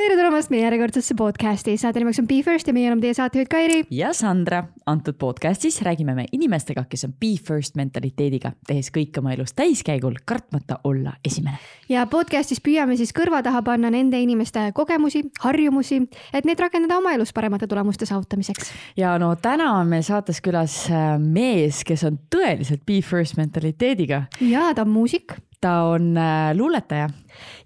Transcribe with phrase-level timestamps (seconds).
[0.00, 3.48] tere tulemast meie järjekordsesse podcasti, saate nimeks on Be First ja meie oleme teie saatejuht
[3.52, 3.80] Kairi.
[3.92, 9.34] ja Sandra, antud podcastis räägime me inimestega, kes on Be First mentaliteediga, tehes kõik oma
[9.34, 11.58] elus täiskäigul, kartmata olla esimene.
[11.88, 16.00] ja podcastis püüame siis kõrva taha panna nende inimeste kogemusi, harjumusi,
[16.32, 18.72] et neid rakendada oma elus paremate tulemuste saavutamiseks.
[18.96, 24.24] ja no täna on meil saates külas äh, mees, kes on tõeliselt Be First mentaliteediga.
[24.40, 27.08] ja ta on muusik ta on äh, luuletaja.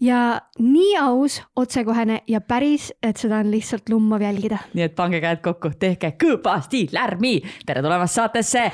[0.01, 4.59] ja nii aus, otsekohene ja päris, et seda on lihtsalt lummav jälgida.
[4.75, 7.41] nii et pange käed kokku, tehke kõvasti lärmi.
[7.67, 8.71] tere tulemast saatesse.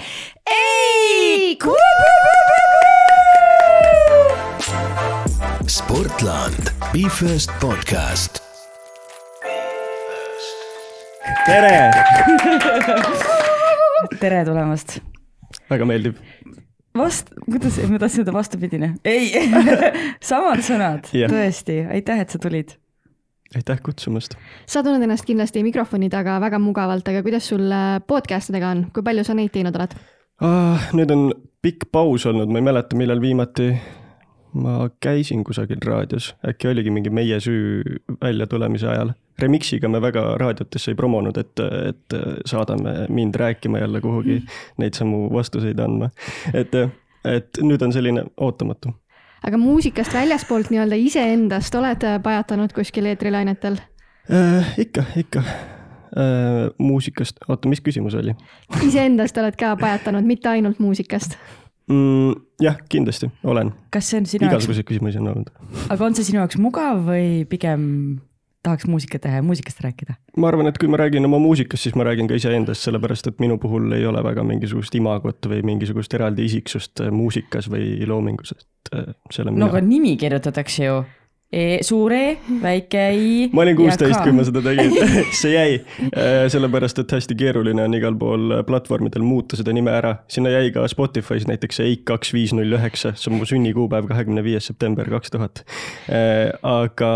[0.56, 1.68] Eik!
[5.66, 8.42] Sportland, Be First podcast.
[11.46, 11.90] tere!
[14.22, 14.98] tere tulemast.
[15.70, 16.16] väga meeldib
[16.98, 19.32] vast-, kuidas, ma tahtsin öelda vastupidine, ei
[20.30, 22.74] samad sõnad yeah., tõesti, aitäh, et sa tulid.
[23.56, 24.36] aitäh kutsumast.
[24.66, 28.88] sa tunned ennast kindlasti mikrofoni taga väga mugavalt, aga kuidas sul äh, podcast idega on,
[28.94, 29.96] kui palju sa neid teinud oled
[30.42, 30.90] ah,?
[30.96, 33.72] nüüd on pikk paus olnud, ma ei mäleta, millal viimati
[34.54, 37.82] ma käisin kusagil raadios, äkki oligi mingi Meie süü
[38.22, 39.12] väljatulemise ajal.
[39.38, 44.42] Remixiga me väga raadiotesse ei promonud, et, et saadame mind rääkima jälle kuhugi
[44.78, 46.10] neid samu vastuseid andma.
[46.54, 46.74] et,
[47.24, 48.92] et nüüd on selline ootamatu.
[49.46, 53.78] aga muusikast väljaspoolt nii-öelda iseendast oled pajatanud kuskil eetrilainetel
[54.32, 54.74] äh,?
[54.78, 56.68] ikka, ikka äh,.
[56.78, 58.34] muusikast, oota, mis küsimus oli?
[58.84, 61.38] iseendast oled ka pajatanud, mitte ainult muusikast
[61.90, 62.40] mm,?
[62.62, 63.74] jah, kindlasti olen.
[63.94, 64.56] kas see on sinu jaoks?
[64.56, 65.52] igasuguseid küsimusi on olnud.
[65.88, 67.86] aga on see sinu jaoks mugav või pigem
[68.62, 70.16] tahaks muusikat teha ja muusikast rääkida?
[70.36, 73.40] ma arvan, et kui ma räägin oma muusikast, siis ma räägin ka iseendast, sellepärast et
[73.42, 78.94] minu puhul ei ole väga mingisugust imagot või mingisugust eraldi isiksust muusikas või loomingus, et
[78.94, 79.66] äh, see olen mina.
[79.66, 81.00] no aga nimi kirjutatakse ju
[81.50, 83.30] E, suur E, väike I.
[83.50, 84.92] ma olin kuusteist, kui ma seda tegin
[85.40, 90.12] see jäi, äh, sellepärast et hästi keeruline on igal pool platvormidel muuta seda nime ära.
[90.30, 94.44] sinna jäi ka Spotify's näiteks EIK kaks viis null üheksa, see on mu sünnikuupäev, kahekümne
[94.46, 95.64] viies september kaks tuhat.
[96.06, 97.10] Äh, aga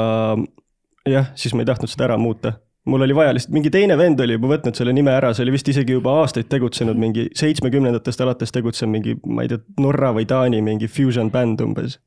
[1.06, 2.56] jah, siis ma ei tahtnud seda ära muuta
[2.90, 5.54] mul oli vaja lihtsalt, mingi teine vend oli juba võtnud selle nime ära, see oli
[5.54, 10.26] vist isegi juba aastaid tegutsenud, mingi seitsmekümnendatest alates tegutsenud mingi, ma ei tea, Norra või
[10.28, 12.00] Taani mingi fusion bänd umbes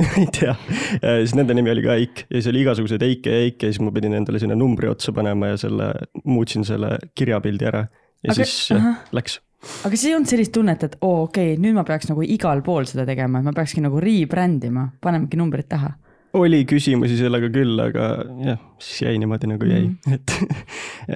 [0.20, 0.54] ei tea,
[1.00, 2.24] siis nende nimi oli ka Eik.
[2.28, 5.14] Ja siis oli igasuguseid Eike ja Eike ja siis ma pidin endale sinna numbri otsa
[5.16, 5.92] panema ja selle,
[6.24, 7.86] muutsin selle kirjapildi ära.
[8.24, 9.40] Ja aga, siis jah, läks.
[9.84, 12.62] Aga kas ei olnud sellist tunnet, et oo okei okay,, nüüd ma peaks nagu igal
[12.64, 15.92] pool seda tegema, et ma peakski nagu rebrand ima, panemegi numbrid taha?
[16.38, 18.10] oli küsimusi sellega küll, aga
[18.44, 19.88] jah, siis jäi niimoodi nagu jäi.
[19.88, 20.34] Mm., et,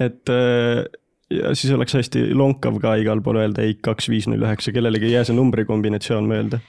[0.09, 0.33] et
[1.33, 5.09] ja siis oleks hästi lonkav ka igal pool öelda EIK kaks viis null üheksa, kellelegi
[5.09, 6.61] ei jää see numbrikombinatsioon meelde.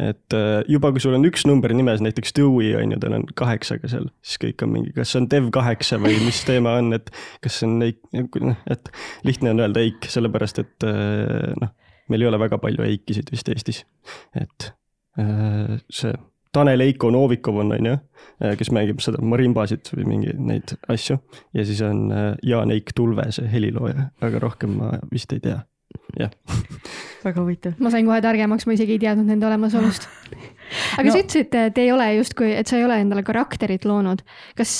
[0.00, 3.26] et äh, juba, kui sul on üks number nimes, näiteks Dewey on ju, tal on
[3.38, 6.92] kaheksaga seal, siis kõik on mingi, kas see on dev kaheksa või mis teema on,
[6.96, 7.12] et
[7.44, 8.92] kas see on EIK, noh, et
[9.28, 11.72] lihtne on öelda EIK, sellepärast et äh, noh,
[12.12, 13.84] meil ei ole väga palju EIK-isid vist Eestis,
[14.36, 14.72] et
[15.20, 16.12] äh, see
[16.52, 17.98] Tanel Eiko Novikov on, on ju,
[18.44, 21.18] äh, kes mängib seda marimbasid või mingi neid asju.
[21.56, 25.62] ja siis on äh, Jaan Eik Tulve, see helilooja, aga rohkem ma vist ei tea,
[26.20, 26.34] jah.
[27.26, 27.78] väga huvitav.
[27.80, 30.08] ma sain kohe targemaks, ma isegi ei teadnud nende olemasolust.
[30.98, 31.14] aga no.
[31.14, 34.24] sa ütlesid, et ei ole justkui, et sa ei ole endale karakterit loonud.
[34.58, 34.76] kas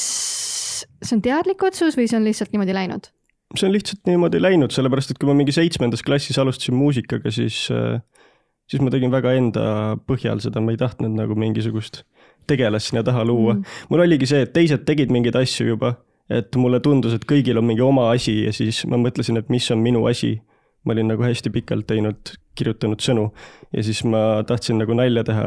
[1.03, 3.09] see on teadlik otsus või see on lihtsalt niimoodi läinud?
[3.57, 7.65] see on lihtsalt niimoodi läinud, sellepärast et kui ma mingi seitsmendas klassis alustasin muusikaga, siis
[7.73, 8.01] äh,
[8.71, 9.65] siis ma tegin väga enda
[10.09, 12.03] põhjal seda, ma ei tahtnud nagu mingisugust
[12.51, 13.55] tegelast sinna taha luua.
[13.55, 13.65] Mm..
[13.91, 15.95] mul oligi see, et teised tegid mingeid asju juba,
[16.33, 19.69] et mulle tundus, et kõigil on mingi oma asi ja siis ma mõtlesin, et mis
[19.75, 20.41] on minu asi.
[20.83, 23.29] ma olin nagu hästi pikalt teinud, kirjutanud sõnu
[23.71, 25.45] ja siis ma tahtsin nagu nalja teha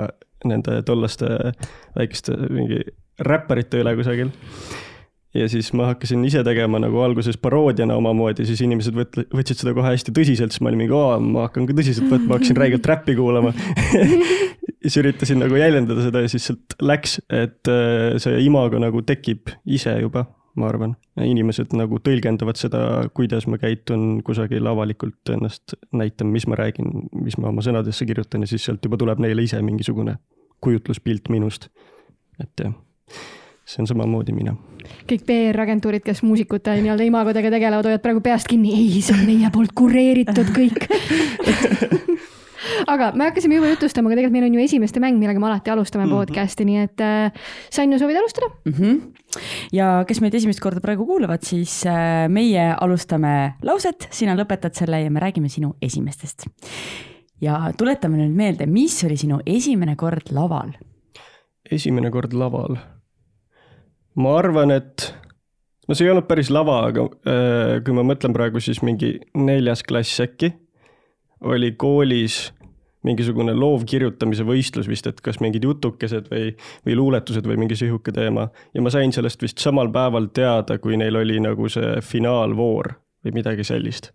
[0.47, 1.27] nende tollaste
[1.97, 2.79] väikeste mingi
[3.19, 4.31] räpparite üle kusagil
[5.35, 9.73] ja siis ma hakkasin ise tegema nagu alguses paroodiana omamoodi, siis inimesed võt-, võtsid seda
[9.75, 12.87] kohe hästi tõsiselt, siis ma olin mingi, aa, ma hakkan ka tõsiselt võtma, hakkasin räigelt
[12.91, 13.51] räppi kuulama
[14.85, 19.51] siis üritasin nagu jäljendada seda ja siis sealt läks, et äh, see imago nagu tekib
[19.65, 20.25] ise juba,
[20.55, 20.95] ma arvan.
[21.19, 22.81] inimesed nagu tõlgendavad seda,
[23.15, 28.45] kuidas ma käitun kusagil avalikult ennast näitan, mis ma räägin, mis ma oma sõnadesse kirjutan
[28.45, 30.17] ja siis sealt juba tuleb neile ise mingisugune
[30.63, 31.69] kujutluspilt minust.
[32.39, 32.73] et jah
[33.65, 34.55] see on samamoodi mina.
[35.09, 39.49] kõik PR-agentuurid, kes muusikute nii-öelda imagodega tegelevad, hoiavad praegu peast kinni, ei, see on meie
[39.53, 40.85] poolt kureeritud kõik
[42.93, 45.73] aga me hakkasime juba jutustama, aga tegelikult meil on ju esimeste mäng, millega me alati
[45.73, 46.15] alustame mm -hmm.
[46.21, 48.73] podcast'i, nii et äh, Sanju, soovid alustada mm?
[48.73, 49.01] -hmm.
[49.73, 55.01] ja kes meid esimest korda praegu kuulavad, siis äh, meie alustame lauset, sina lõpetad selle
[55.01, 56.45] ja me räägime sinu esimestest.
[57.41, 60.71] ja tuletame nüüd meelde, mis oli sinu esimene kord laval?
[61.71, 62.77] esimene kord laval
[64.21, 65.09] ma arvan, et
[65.87, 69.83] no see ei olnud päris lava, aga äh, kui ma mõtlen praegu, siis mingi neljas
[69.87, 70.53] klass äkki
[71.45, 72.49] oli koolis
[73.05, 76.55] mingisugune loovkirjutamise võistlus vist, et kas mingid jutukesed või,
[76.87, 78.47] või luuletused või mingi sihuke teema.
[78.73, 82.95] ja ma sain sellest vist samal päeval teada, kui neil oli nagu see finaalvoor
[83.25, 84.11] või midagi sellist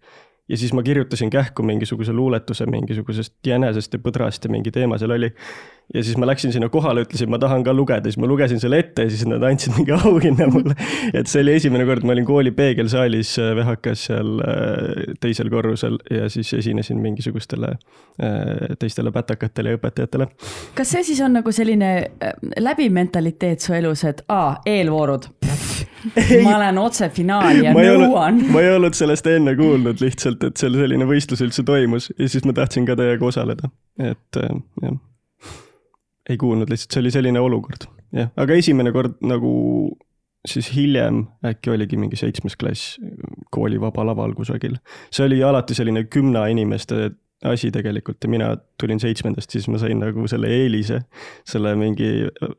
[0.50, 5.14] ja siis ma kirjutasin kähku mingisuguse luuletuse mingisugusest jänesest ja põdrast ja mingi teema seal
[5.14, 5.31] oli.
[5.94, 8.79] ja siis ma läksin sinna kohale, ütlesin, ma tahan ka lugeda, siis ma lugesin selle
[8.79, 10.75] ette ja siis nad andsid mingi auhinna mulle.
[11.19, 15.99] et see oli esimene kord, ma olin kooli peegelsaalis äh, VHK-s seal äh, teisel korrusel
[16.11, 20.31] ja siis esinesin mingisugustele äh, teistele pätakatele ja õpetajatele.
[20.75, 21.93] kas see siis on nagu selline
[22.58, 25.31] läbimentaliteet su elus, et aa, eelvoorud
[26.44, 28.43] ma olen otse finaali ja nõuan.
[28.52, 32.47] ma ei olnud sellest enne kuulnud lihtsalt, et seal selline võistlus üldse toimus ja siis
[32.49, 33.70] ma tahtsin ka teiega osaleda,
[34.00, 34.52] et äh,
[34.82, 35.00] jah.
[36.31, 39.52] ei kuulnud lihtsalt, see oli selline olukord, jah, aga esimene kord nagu
[40.49, 42.97] siis hiljem äkki oligi mingi seitsmes klass
[43.52, 44.79] kooli Vaba Laval kusagil.
[45.12, 47.11] see oli alati selline kümne inimeste
[47.44, 48.48] asi tegelikult ja mina
[48.81, 51.00] tulin seitsmendast, siis ma sain nagu selle eelise,
[51.48, 52.08] selle mingi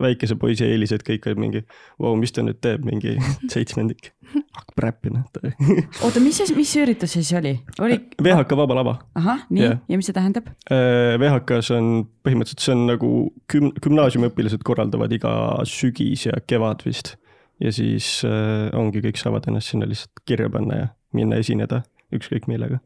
[0.01, 1.61] väikese poisi eelise, et kõik olid mingi,
[2.01, 3.13] vau, mis ta nüüd teeb, mingi
[3.53, 5.23] seitsmendik, hakkab räppima
[6.05, 7.99] oota, mis see, mis see üritus siis oli, oli...?
[8.23, 8.97] VHK Vaba Lava.
[9.21, 10.49] ahah, nii yeah., ja mis see tähendab?
[10.73, 11.93] Äh, VHK-s on
[12.25, 13.13] põhimõtteliselt, see on nagu
[13.53, 15.33] güm-, gümnaasiumiõpilased korraldavad iga
[15.69, 17.17] sügis ja kevad vist.
[17.61, 21.83] ja siis äh, ongi, kõik saavad ennast sinna lihtsalt kirja panna ja minna esineda
[22.15, 22.81] ükskõik millega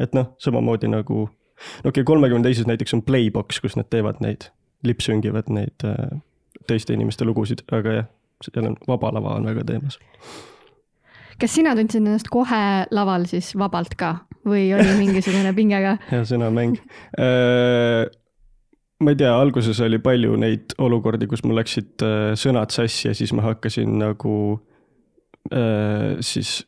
[0.00, 4.22] et noh, samamoodi nagu, no okei okay,, kolmekümne teises näiteks on Playbox, kus nad teevad
[4.24, 4.48] neid,
[4.86, 6.20] lipsüngivad neid äh,
[6.68, 8.08] teiste inimeste lugusid, aga jah,
[8.44, 9.98] seal on Vaba Lava on väga teemas.
[11.40, 12.62] kas sina tundsid ennast kohe
[12.92, 14.14] laval siis vabalt ka
[14.46, 15.98] või oli mingisugune pinge ka?
[16.10, 16.80] hea sõnamäng
[17.20, 18.08] äh,
[19.00, 23.14] ma ei tea, alguses oli palju neid olukordi, kus mul läksid äh, sõnad sassi ja
[23.16, 24.34] siis ma hakkasin nagu
[25.52, 26.60] äh, siis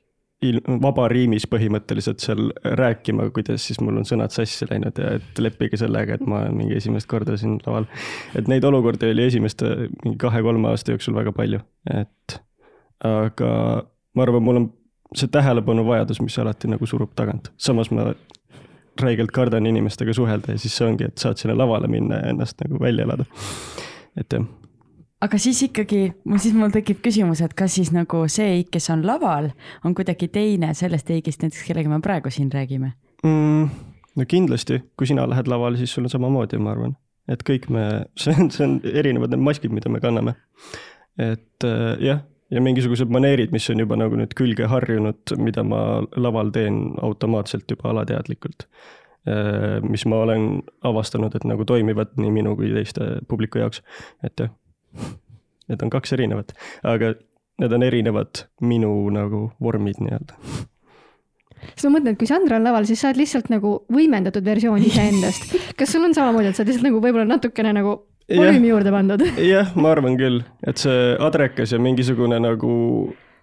[0.83, 6.19] vabariimis põhimõtteliselt seal rääkima, kuidas siis mul on sõnad sassi läinud ja et leppige sellega,
[6.19, 7.87] et ma olen mingi esimest korda siin laval.
[8.39, 9.73] et neid olukordi oli esimeste
[10.05, 11.63] mingi kahe-kolme aasta jooksul väga palju,
[11.95, 12.39] et
[13.07, 13.51] aga
[14.15, 14.71] ma arvan, mul on
[15.17, 18.13] see tähelepanuvajadus, mis alati nagu surub tagant, samas ma
[19.03, 22.61] räigelt kardan inimestega suhelda ja siis see ongi, et saad sinna lavale minna ja ennast
[22.65, 23.29] nagu välja elada.
[24.17, 24.45] et jah
[25.23, 26.01] aga siis ikkagi,
[26.43, 29.51] siis mul tekib küsimus, et kas siis nagu see Eik, kes on laval,
[29.87, 32.93] on kuidagi teine sellest Eikist näiteks, kellega me praegu siin räägime
[33.25, 33.69] mm,?
[34.19, 36.97] no kindlasti, kui sina lähed lavale, siis sul on samamoodi, ma arvan,
[37.31, 37.87] et kõik me,
[38.23, 40.35] see on, see on erinevad need maskid, mida me kanname.
[41.21, 46.03] et äh, jah, ja mingisugused maneerid, mis on juba nagu nüüd külge harjunud, mida ma
[46.17, 48.67] laval teen automaatselt juba alateadlikult
[49.31, 49.79] äh,.
[49.87, 50.49] mis ma olen
[50.83, 53.85] avastanud, et nagu toimivad nii minu kui teiste publiku jaoks,
[54.27, 54.51] et jah
[55.71, 56.53] Need on kaks erinevat,
[56.83, 57.15] aga
[57.63, 60.35] need on erinevad minu nagu vormid nii-öelda
[61.71, 64.83] siis ma mõtlen, et kui Sandra on laval, siis sa oled lihtsalt nagu võimendatud versioon
[64.83, 65.53] iseendast.
[65.79, 67.95] kas sul on samamoodi, et sa oled lihtsalt nagu võib-olla natukene nagu
[68.31, 69.25] volüümi juurde pandud?
[69.43, 72.73] jah, ma arvan küll, et see adrekas ja mingisugune nagu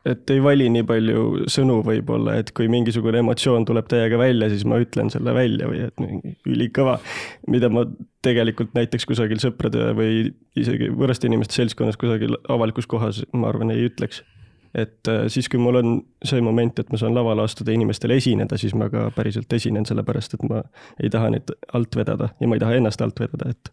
[0.07, 4.65] et ei vali nii palju sõnu võib-olla, et kui mingisugune emotsioon tuleb täiega välja, siis
[4.69, 6.99] ma ütlen selle välja või et mingi ülikõva.
[7.47, 7.85] mida ma
[8.25, 13.89] tegelikult näiteks kusagil sõprade või isegi võõraste inimeste seltskonnas kusagil avalikus kohas, ma arvan, ei
[13.89, 14.23] ütleks
[14.75, 15.95] et äh, siis, kui mul on
[16.25, 19.85] see moment, et ma saan lavale astuda ja inimestele esineda, siis ma ka päriselt esinen,
[19.89, 20.61] sellepärast et ma
[21.01, 23.71] ei taha neid alt vedada ja ma ei taha ennast alt vedada, et,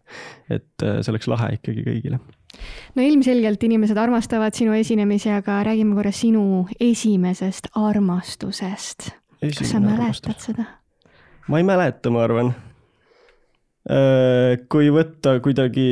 [0.57, 2.21] et äh, see oleks lahe ikkagi kõigile.
[2.97, 9.11] no ilmselgelt inimesed armastavad sinu esinemisi, aga räägime korra sinu esimesest armastusest.
[9.43, 10.49] kas sa mäletad armastus.
[10.49, 10.65] seda?
[11.47, 12.55] ma ei mäleta, ma arvan
[13.91, 15.85] äh, kui võtta kuidagi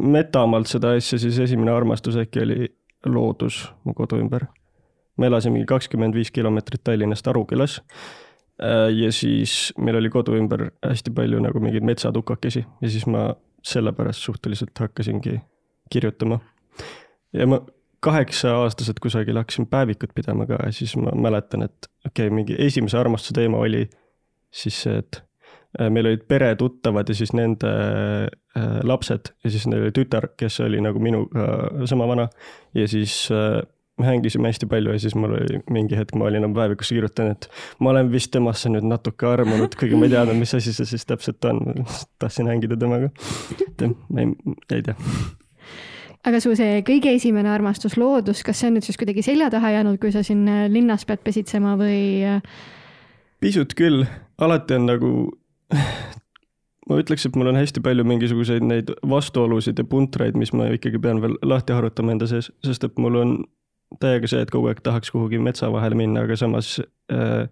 [0.00, 2.72] metamalt seda asja, siis esimene armastus äkki oli
[3.10, 4.46] loodus mu kodu ümber.
[5.16, 7.80] me elasime kakskümmend viis kilomeetrit Tallinnast Arukülas.
[8.62, 13.34] Äh, ja siis meil oli kodu ümber hästi palju nagu mingeid metsatukakesi ja siis ma
[13.62, 15.40] sellepärast suhteliselt hakkasingi
[15.90, 16.38] kirjutama.
[17.32, 17.60] ja ma
[18.00, 22.98] kaheksa-aastaselt kusagil hakkasin päevikut pidama ka ja siis ma mäletan, et okei okay,, mingi esimese
[22.98, 23.88] armastuse teema oli
[24.52, 25.23] siis see, et
[25.90, 27.70] meil olid peretuttavad ja siis nende
[28.54, 31.46] Äh, lapsed ja siis neil oli tütar, kes oli nagu minuga
[31.90, 32.28] sama vana.
[32.74, 33.66] ja siis äh,
[33.98, 37.34] me hängisime hästi palju ja siis mul oli mingi hetk, ma olin oma päevikusse kirjutanud,
[37.34, 37.48] et
[37.82, 41.02] ma olen vist temasse nüüd natuke armunud, kuigi ma ei teadnud, mis asi see siis
[41.06, 41.82] täpselt on.
[42.22, 43.10] tahtsin hängida temaga.
[43.66, 44.30] et ma ei,
[44.70, 44.94] ei tea
[46.30, 49.80] aga su see kõige esimene armastus, loodus, kas see on nüüd siis kuidagi selja taha
[49.80, 52.38] jäänud, kui sa siin äh, linnas pead pesitsema või?
[53.42, 54.06] pisut küll,
[54.38, 55.16] alati on nagu
[56.88, 61.00] ma ütleks, et mul on hästi palju mingisuguseid neid vastuolusid ja puntraid, mis ma ikkagi
[61.02, 63.36] pean veel lahti harutama enda sees, sest et mul on
[64.02, 66.76] täiega see, et kogu aeg tahaks kuhugi metsa vahele minna, aga samas
[67.12, 67.46] äh,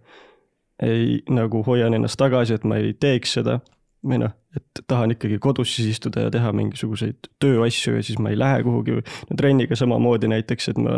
[0.83, 3.61] ei nagu hoian ennast tagasi, et ma ei teeks seda.
[4.03, 8.33] või noh, et tahan ikkagi kodus siis istuda ja teha mingisuguseid tööasju ja siis ma
[8.33, 8.99] ei lähe kuhugi.
[9.31, 10.97] no trenniga samamoodi näiteks, et ma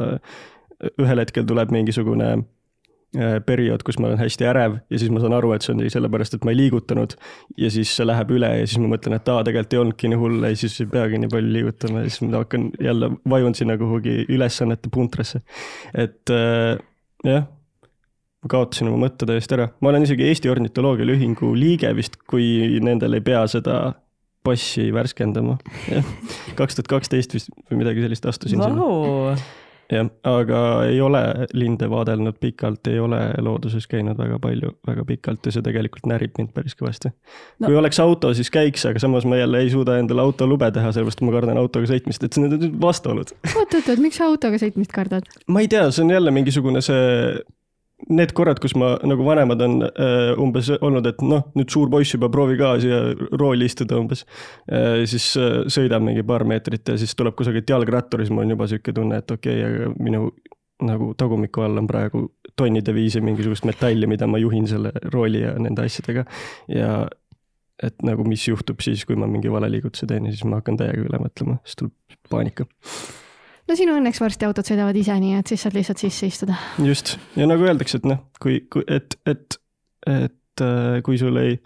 [1.00, 2.44] ühel hetkel tuleb mingisugune äh,
[3.46, 6.36] periood, kus ma olen hästi ärev ja siis ma saan aru, et see on sellepärast,
[6.36, 7.16] et ma ei liigutanud.
[7.60, 10.20] ja siis see läheb üle ja siis ma mõtlen, et aa, tegelikult ei olnudki nii
[10.20, 13.78] hull ja siis ei peagi nii palju liigutama ja siis ma hakkan jälle, vajun sinna
[13.80, 15.42] kuhugi ülesannete puntrasse.
[15.94, 16.78] et äh,
[17.24, 17.46] jah,
[18.44, 19.70] ma kaotasin oma mõtte täiesti ära.
[19.80, 23.78] ma olen isegi Eesti Ornitoloogia Ühingu liige vist, kui nendel ei pea seda
[24.44, 25.58] passi värskendama.
[25.88, 26.14] jah,
[26.58, 29.36] kaks tuhat kaksteist vist või midagi sellist astusin sinna.
[29.92, 31.20] Jah, aga ei ole
[31.52, 36.36] linde vaadelnud pikalt, ei ole looduses käinud väga palju, väga pikalt ja see tegelikult närib
[36.38, 37.66] mind päris kõvasti no..
[37.66, 41.24] kui oleks auto, siis käiks, aga samas ma jälle ei suuda endale autolube teha, sellepärast
[41.24, 43.34] ma kardan autoga sõitmist, et need on vastuolud.
[43.54, 45.28] oot-oot-oot, miks sa autoga sõitmist kardad?
[45.48, 47.04] ma ei tea, see on jälle mingisugune see
[48.08, 52.16] need korrad, kus ma nagu vanemad on äh, umbes olnud, et noh, nüüd suur poiss
[52.16, 53.00] juba, proovi ka siia
[53.40, 54.24] rooli istuda umbes
[54.68, 55.04] äh,.
[55.10, 58.68] siis äh, sõidab mingi paar meetrit ja siis tuleb kusagilt jalgrattur, siis mul on juba
[58.70, 60.28] sihuke tunne, et okei okay,, aga minu
[60.84, 62.26] nagu tagumiku all on praegu
[62.58, 66.26] tonnide viisi mingisugust metalli, mida ma juhin selle rooli ja nende asjadega.
[66.68, 66.94] ja
[67.82, 71.02] et nagu, mis juhtub siis, kui ma mingi valeliigutuse teen ja siis ma hakkan täiega
[71.08, 72.68] üle mõtlema, siis tuleb paanika
[73.68, 76.56] no sinu õnneks varsti autod sõidavad ise, nii et siis saad lihtsalt sisse istuda.
[76.84, 79.58] just, ja nagu öeldakse, et noh, kui, kui, et, et,
[80.10, 81.58] et äh, kui sul ei,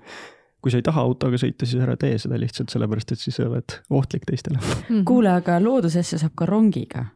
[0.63, 3.47] kui sa ei taha autoga sõita, siis ära tee seda lihtsalt sellepärast, et siis sa
[3.49, 4.83] oled ohtlik teistele mm.
[4.89, 5.07] -hmm.
[5.09, 7.07] kuule, aga loodusesse saab ka rongiga.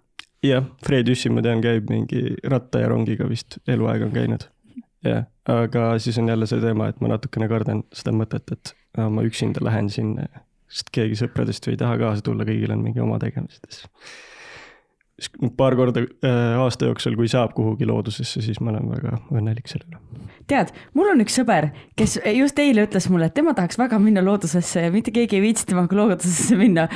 [0.42, 4.48] jah, Fred Jüssi, ma tean, käib mingi ratta ja rongiga vist eluaeg on käinud.
[5.04, 9.22] jah, aga siis on jälle see teema, et ma natukene kardan seda mõtet, et ma
[9.22, 10.26] üksinda lähen sinna,
[10.68, 13.66] sest keegi sõpradest ei taha kaasa tulla, kõigil on mingi oma tegemised
[15.56, 19.84] paar korda äh, aasta jooksul, kui saab kuhugi loodusesse, siis ma olen väga õnnelik selle
[19.90, 20.00] üle.
[20.48, 24.24] tead, mul on üks sõber, kes just eile ütles mulle, et tema tahaks väga minna
[24.24, 26.88] loodusesse ja mitte keegi ei viitsi temaga loodusesse minna.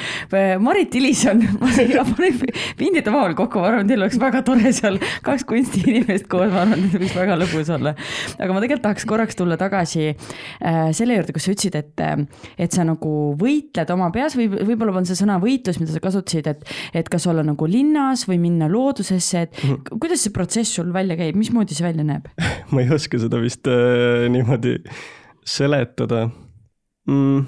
[0.60, 1.70] Marit Ilison, ma
[2.16, 2.40] panen
[2.76, 6.88] pindide omavahel kokku, ma arvan, teil oleks väga tore seal kaks kunstiinimest koos, ma arvan,
[6.88, 7.94] et võiks väga lõbus olla.
[8.38, 12.48] aga ma tegelikult tahaks korraks tulla tagasi äh, selle juurde, kus sa ütlesid, et, äh,
[12.66, 16.50] et sa nagu võitled oma peas või võib-olla on see sõna võitlus, mida sa kasutasid,
[16.50, 19.98] et, et kas olla nagu linnas linnas või minna loodusesse, et mm -hmm.
[20.00, 22.28] kuidas see protsess sul välja käib, mismoodi see välja näeb
[22.72, 24.78] ma ei oska seda vist äh, niimoodi
[25.44, 26.28] seletada
[27.06, 27.46] mm..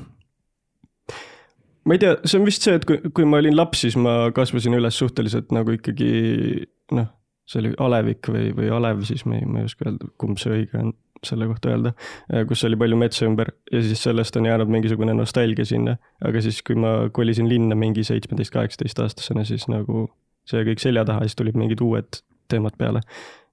[1.85, 4.31] ma ei tea, see on vist see, et kui, kui ma olin laps, siis ma
[4.35, 7.11] kasvasin üles suhteliselt nagu ikkagi noh,
[7.49, 10.53] see oli alevik või, või alev, siis ma ei, ma ei oska öelda, kumb see
[10.53, 10.93] õige on
[11.27, 11.93] selle kohta öelda,
[12.31, 15.97] äh, kus oli palju metsa ümber ja siis sellest on jäänud mingisugune nostalgia sinna.
[16.25, 20.07] aga siis, kui ma kolisin linna mingi seitsmeteist, kaheksateist aastasena, siis nagu
[20.49, 23.03] see kõik selja taha, siis tulid mingid uued teemad peale.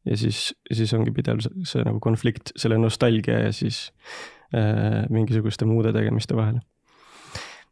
[0.06, 3.90] ja siis, siis ongi pidev see, see nagu konflikt selle nostalgia ja siis
[4.54, 6.62] äh, mingisuguste muude tegemiste vahel.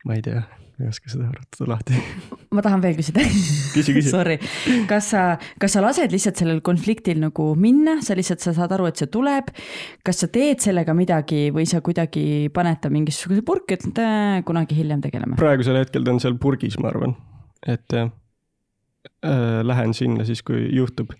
[0.03, 0.42] ma ei tea,
[0.82, 2.00] ei oska seda arvutada lahti.
[2.56, 3.24] ma tahan veel küsida
[3.75, 4.10] küsi, küsi.
[4.10, 4.39] Sorry,
[4.89, 5.24] kas sa,
[5.62, 9.12] kas sa lased lihtsalt sellel konfliktil nagu minna, sa lihtsalt, sa saad aru, et see
[9.13, 9.53] tuleb.
[10.03, 14.82] kas sa teed sellega midagi või sa kuidagi paned ta mingisuguse purki, et äh, kunagi
[14.82, 15.39] hiljem tegeleme?
[15.39, 17.15] praegusel hetkel ta on seal purgis, ma arvan,
[17.62, 18.20] et jah äh,
[19.63, 21.12] lähen sinna siis, kui juhtub.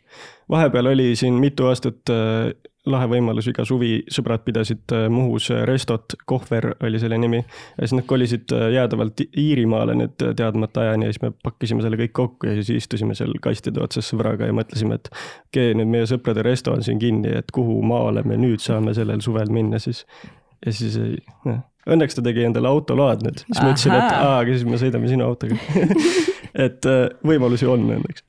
[0.52, 2.52] vahepeal oli siin mitu aastat äh,
[2.90, 7.40] lahe võimalus, iga suvi sõbrad pidasid äh, Muhus äh, restot, Kohver oli selle nimi.
[7.40, 12.00] ja siis nad kolisid äh, jäädavalt Iirimaale nüüd teadmata ajani ja siis me pakkisime selle
[12.02, 15.94] kõik kokku ja siis istusime seal kastide otsas sõbraga ja mõtlesime, et okei okay,, nüüd
[15.96, 19.80] meie sõprade resto on siin kinni, et kuhu maale me nüüd saame sellel suvel minna
[19.84, 20.04] siis.
[20.66, 24.38] ja siis ei, noh, õnneks ta tegi endale autoload nüüd, siis ma ütlesin, et aa,
[24.42, 25.56] aga siis me sõidame sinu autoga
[26.56, 28.26] et äh, võimalusi on õnneks.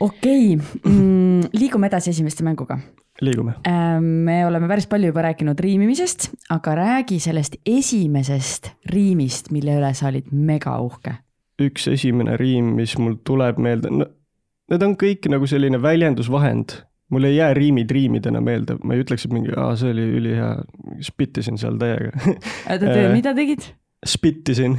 [0.00, 0.92] okei okay.
[0.92, 2.78] mm,, liigume edasi esimeste mänguga.
[3.20, 3.56] liigume.
[3.68, 9.94] Ähm, me oleme päris palju juba rääkinud riimimisest, aga räägi sellest esimesest riimist, mille üle
[9.94, 11.18] sa olid mega uhke.
[11.62, 14.06] üks esimene riim, mis mul tuleb meelde, no
[14.68, 19.24] need on kõik nagu selline väljendusvahend mul ei jää riimid riimidena meelde, ma ei ütleks,
[19.24, 20.50] et mingi, aa, see oli ülihea,
[21.08, 23.70] spittisin seal täiega oota, mida tegid?
[24.06, 24.76] Spittisin,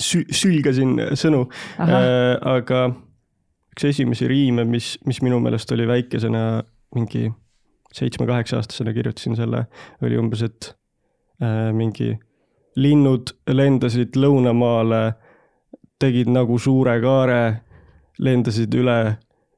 [0.00, 1.46] sül-, sülgasin sõnu,
[1.82, 2.86] äh, aga
[3.74, 6.62] üks esimesi riime, mis, mis minu meelest oli väikesena
[6.96, 7.28] mingi
[7.96, 9.66] seitsme-kaheksa-aastasena kirjutasin selle,
[10.04, 10.72] oli umbes, et
[11.42, 12.14] äh, mingi
[12.76, 15.04] linnud lendasid lõunamaale,
[16.00, 17.44] tegid nagu suure kaare,
[18.20, 18.98] lendasid üle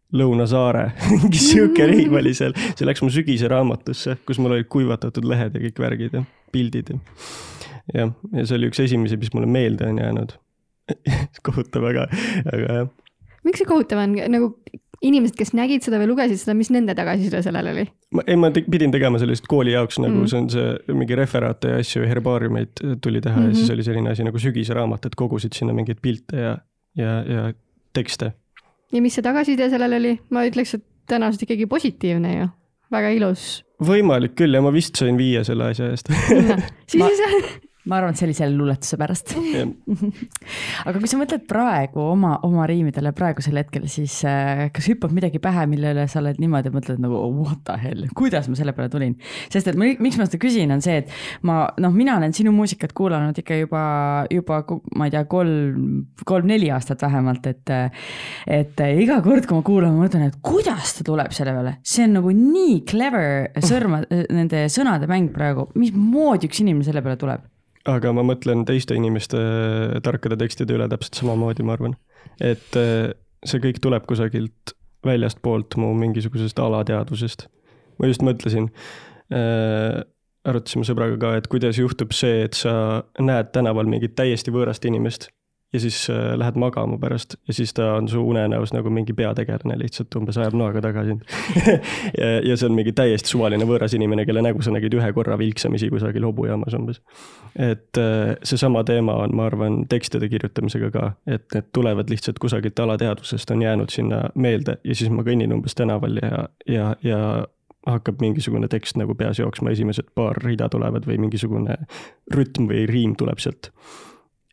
[0.08, 0.86] Lõunasaare.
[1.12, 5.52] Mingi sihuke riim oli seal, see läks mu sügise raamatusse, kus mul olid kuivatatud lehed
[5.52, 6.96] ja kõik värgid ja pildid ja
[7.94, 10.36] jah, ja see oli üks esimesi, mis mulle meelde on jäänud
[11.46, 12.08] kohutav, aga,
[12.52, 12.92] aga jah.
[13.44, 14.52] miks see kohutav on, nagu
[15.04, 17.84] inimesed, kes nägid seda või lugesid seda, mis nende tagasiside sellele oli?
[18.16, 20.30] ma, ei, ma te, pidin tegema sellist kooli jaoks nagu mm.
[20.30, 23.54] see on see mingi referaate ja asju, herbaariumeid tuli teha mm -hmm.
[23.54, 23.74] ja siis mhm.
[23.76, 26.58] oli selline asi nagu sügisraamat, et kogusid sinna mingeid pilte ja,
[26.96, 27.52] ja, ja
[27.92, 28.32] tekste.
[28.92, 30.18] ja mis see tagasiside sellele oli?
[30.30, 32.48] ma ütleks, et tõenäoliselt ikkagi positiivne ju,
[32.90, 33.64] väga ilus.
[33.84, 36.10] võimalik küll ja ma vist sain viie selle asja eest
[36.90, 37.08] siis ma...
[37.88, 39.32] ma arvan, et see oli selle luuletuse pärast.
[40.88, 45.40] Aga kui sa mõtled praegu oma, oma riimidele praegusel hetkel, siis äh, kas hüppab midagi
[45.42, 48.92] pähe, mille üle sa oled niimoodi mõtled nagu what the hell, kuidas ma selle peale
[48.92, 49.16] tulin?
[49.48, 52.52] sest et ma, miks ma seda küsin, on see, et ma noh, mina olen sinu
[52.56, 53.82] muusikat kuulanud ikka juba,
[54.32, 54.60] juba
[54.98, 57.74] ma ei tea, kolm, kolm-neli aastat vähemalt, et
[58.52, 62.04] et iga kord, kui ma kuulan, ma mõtlen, et kuidas ta tuleb selle peale, see
[62.08, 67.46] on nagu nii clever sõrma, nende sõnade mäng praegu, mismoodi üks inimene selle peale tuleb
[67.88, 69.38] aga ma mõtlen teiste inimeste
[70.04, 71.96] tarkade tekstide üle täpselt samamoodi, ma arvan.
[72.40, 73.14] et eh,
[73.44, 74.74] see kõik tuleb kusagilt
[75.06, 77.48] väljastpoolt mu mingisugusest alateadvusest.
[77.98, 78.70] ma just mõtlesin
[79.32, 80.04] äh,,
[80.48, 85.28] arutasime sõbraga ka, et kuidas juhtub see, et sa näed tänaval mingit täiesti võõrast inimest
[85.72, 89.78] ja siis äh, lähed magama pärast ja siis ta on su unenäos nagu mingi peategelane
[89.78, 91.20] lihtsalt umbes ajab noaga taga sind
[92.20, 95.36] ja, ja see on mingi täiesti suvaline võõras inimene, kelle nägu sa nägid ühe korra
[95.38, 97.02] vilksamisi kusagil hobujaamas umbes.
[97.54, 102.80] et äh, seesama teema on, ma arvan, tekstide kirjutamisega ka, et need tulevad lihtsalt kusagilt
[102.80, 107.22] alateadvusest, on jäänud sinna meelde ja siis ma kõnnin umbes tänaval ja, ja, ja
[107.86, 111.76] hakkab mingisugune tekst nagu peas jooksma, esimesed paar rida tulevad või mingisugune
[112.32, 113.72] rütm või riim tuleb sealt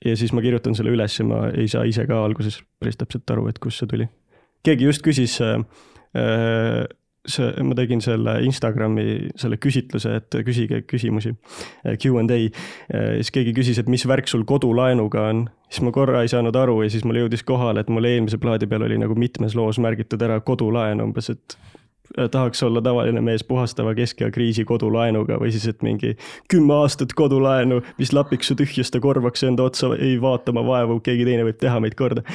[0.06, 3.32] ja siis ma kirjutan selle üles ja ma ei saa ise ka alguses päris täpselt
[3.34, 4.10] aru, et kust see tuli.
[4.66, 5.60] keegi just küsis äh,
[6.16, 6.86] äh
[7.26, 11.34] see, ma tegin selle Instagrami selle küsitluse, et küsige küsimusi,
[11.86, 12.38] äh, Q and A.
[12.38, 16.56] Äh, siis keegi küsis, et mis värk sul kodulaenuga on, siis ma korra ei saanud
[16.56, 19.82] aru ja siis mul jõudis kohale, et mul eelmise plaadi peal oli nagu mitmes loos
[19.82, 21.58] märgitud ära kodulaen umbes, et
[22.32, 26.16] tahaks olla tavaline mees puhastava keskea kriisi kodulaenuga või siis, et mingi
[26.52, 31.00] kümme aastat kodulaenu, mis lapiks su tühjast ja korvaks enda otsa, ei vaata oma vaevu,
[31.06, 32.26] keegi teine võib teha meid korda.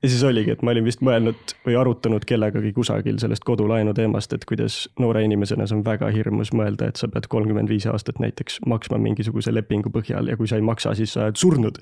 [0.00, 3.92] Äh, ja siis oligi, et ma olin vist mõelnud või arutanud kellegagi kusagil sellest kodulaenu
[3.94, 7.86] teemast, et kuidas noore inimesena see on väga hirmus mõelda, et sa pead kolmkümmend viis
[7.86, 11.80] aastat näiteks maksma mingisuguse lepingu põhjal ja kui sa ei maksa, siis sa oled surnud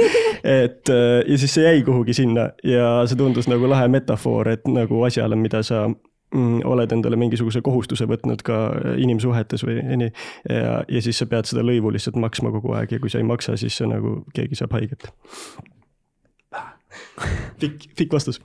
[0.62, 4.68] et äh, ja siis see jäi kuhugi sinna ja see tundus nagu lahe metafoor, et
[4.68, 8.62] nagu asjale, mida sa mm, oled endale mingisuguse kohustuse võtnud ka
[8.96, 10.12] inimsuhetes või nii.
[10.48, 13.28] ja, ja siis sa pead seda lõivu lihtsalt maksma kogu aeg ja kui sa ei
[13.28, 15.12] maksa, siis see nagu keegi saab haiget
[17.60, 18.40] pikk, pikk vastus.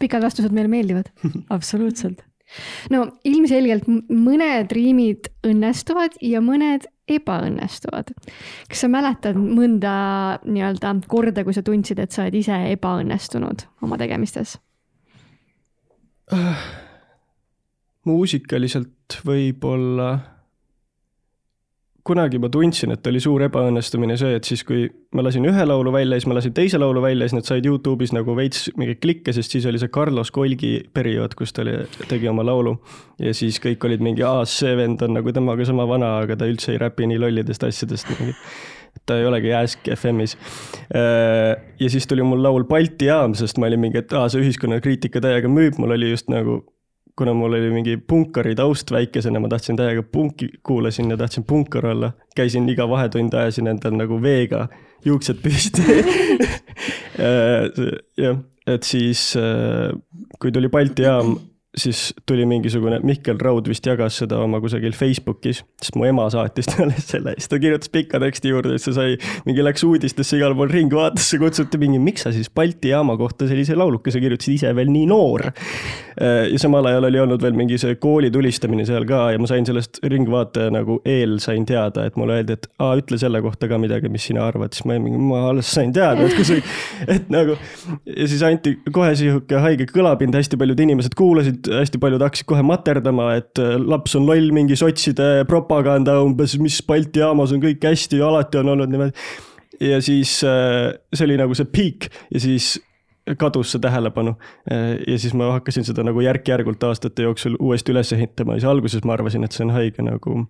[0.00, 1.10] pikad vastused meile meeldivad
[1.56, 2.22] absoluutselt.
[2.92, 8.12] no ilmselgelt mõned riimid õnnestuvad ja mõned ebaõnnestuvad.
[8.68, 9.92] kas sa mäletad mõnda
[10.44, 14.58] nii-öelda korda, kui sa tundsid, et sa oled ise ebaõnnestunud oma tegemistes
[16.32, 16.66] uh,?
[18.08, 20.37] muusikaliselt võib-olla
[22.08, 25.92] kunagi ma tundsin, et oli suur ebaõnnestumine see, et siis, kui ma lasin ühe laulu
[25.94, 29.34] välja, siis ma lasin teise laulu välja, siis need said Youtube'is nagu veits mingeid klikke,
[29.36, 31.76] sest siis oli see Carlos Kolgi periood, kus ta oli,
[32.10, 32.78] tegi oma laulu.
[33.22, 36.48] ja siis kõik olid mingi, aa, see vend on nagu temaga sama vana, aga ta
[36.48, 38.36] üldse ei räpi nii lollidest asjadest mingi
[39.06, 40.36] ta ei olegi Ask FM-is.
[40.94, 44.42] Äh, ja siis tuli mul laul Balti jaam, sest ma olin mingi, et aa, see
[44.44, 46.62] ühiskonnakriitika täiega müüb, mul oli just nagu
[47.18, 51.86] kuna mul oli mingi punkari taust väikesena, ma tahtsin täiega punki, kuulasin ja tahtsin punkar
[51.86, 52.12] olla.
[52.36, 54.68] käisin iga vahetund, ajasin endal nagu veega
[55.04, 55.82] juuksed püsti
[57.26, 57.66] äh,
[58.18, 59.90] jah, et siis, äh,
[60.38, 61.34] kui tuli Balti jaam
[61.78, 66.68] siis tuli mingisugune, Mihkel Raud vist jagas seda oma kusagil Facebookis, sest mu ema saatis
[66.70, 70.56] talle selle, siis ta kirjutas pika teksti juurde, siis see sai, mingi läks uudistesse igal
[70.58, 74.90] pool Ringvaatesse, kutsuti mingi, miks sa siis Balti jaama kohta sellise laulukese kirjutasid, ise veel
[74.92, 75.48] nii noor.
[75.48, 79.50] Äh, ja samal ajal oli olnud veel mingi see kooli tulistamine seal ka ja ma
[79.50, 83.70] sain sellest Ringvaate nagu eel sain teada, et mulle öeldi, et aa, ütle selle kohta
[83.70, 86.46] ka midagi, mis sina arvad, siis ma olin mingi, ma alles sain teada, et kui
[86.48, 86.58] sa,
[87.06, 87.58] et nagu.
[88.08, 92.64] ja siis anti kohe sihuke haige kõlapind, hästi paljud inimesed kuulasid, hästi paljud hakkasid kohe
[92.66, 97.84] materdama, et äh, laps on loll, mingi sotside propaganda umbes, mis Balti jaamas on kõik
[97.88, 99.28] hästi, alati on olnud niimoodi.
[99.80, 102.76] ja siis äh, see oli nagu see peak ja siis
[103.38, 104.34] kadus see tähelepanu.
[105.06, 109.04] ja siis ma hakkasin seda nagu järk-järgult aastate jooksul uuesti üles ehitama ja siis alguses
[109.04, 110.46] ma arvasin, et see on haige nagu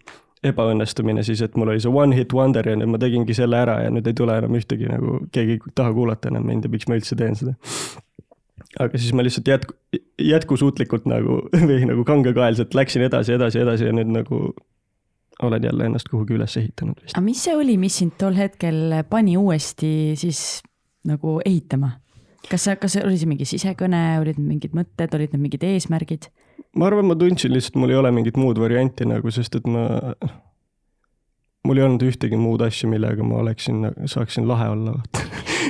[0.46, 3.80] ebaõnnestumine siis, et mul oli see one hit wonder ja nüüd ma tegingi selle ära
[3.84, 6.88] ja nüüd ei tule enam ühtegi nagu, keegi ei taha kuulata enam mind ja miks
[6.90, 7.56] ma üldse teen seda.
[8.78, 9.74] aga siis ma lihtsalt jätku,
[10.28, 14.42] jätkusuutlikult nagu või nagu kangekaelselt läksin edasi, edasi, edasi ja nüüd nagu
[15.42, 17.14] olen jälle ennast kuhugi üles ehitanud vist.
[17.14, 20.60] aga mis see oli, mis sind tol hetkel pani uuesti siis
[21.06, 21.94] nagu ehitama?
[22.48, 26.30] kas sa, kas oli see mingi sisekõne, olid mingid mõtted, olid need mingid eesmärgid?
[26.78, 29.84] ma arvan, ma tundsin lihtsalt, mul ei ole mingit muud varianti nagu, sest et ma,
[31.66, 34.96] mul ei olnud ühtegi muud asja, millega ma oleksin, saaksin lahe olla,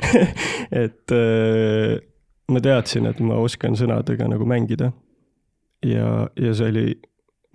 [0.84, 1.98] et äh,
[2.52, 4.92] ma teadsin, et ma oskan sõnadega nagu mängida.
[5.84, 6.86] ja, ja see oli,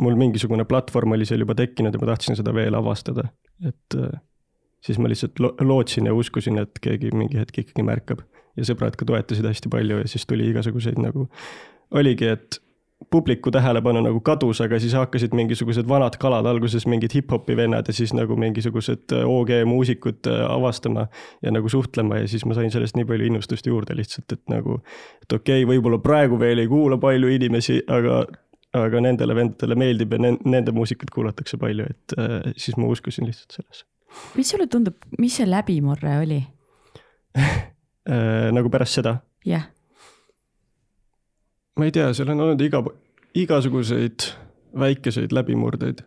[0.02, 3.28] mul mingisugune platvorm oli seal juba tekkinud ja ma tahtsin seda veel avastada,
[3.66, 4.14] et äh,
[4.84, 8.24] siis ma lihtsalt lo lootsin ja uskusin, et keegi mingi hetk ikkagi märkab.
[8.54, 11.26] ja sõbrad ka toetasid hästi palju ja siis tuli igasuguseid nagu,
[11.92, 12.60] oligi, et
[13.14, 17.94] publiku tähelepanu nagu kadus, aga siis hakkasid mingisugused vanad kalad, alguses mingid hip-hopi vennad ja
[17.94, 21.06] siis nagu mingisugused äh, OG muusikud äh, avastama
[21.46, 24.80] ja nagu suhtlema ja siis ma sain sellest nii palju innustust juurde lihtsalt, et nagu,
[25.22, 28.24] et okei okay,, võib-olla praegu veel ei kuula palju inimesi, aga,
[28.82, 33.60] aga nendele vendadele meeldib ja nende muusikat kuulatakse palju, et äh, siis ma uskusin lihtsalt
[33.60, 33.86] sellesse.
[34.38, 36.42] Mis sulle tundub, mis see läbimurre oli?
[38.04, 39.14] Äh, nagu pärast seda?
[39.48, 39.62] jah.
[39.62, 39.83] yeah..
[41.78, 42.84] Ma ei tea, seal on olnud iga,
[43.36, 44.28] igasuguseid
[44.80, 46.04] väikeseid läbimurdeid.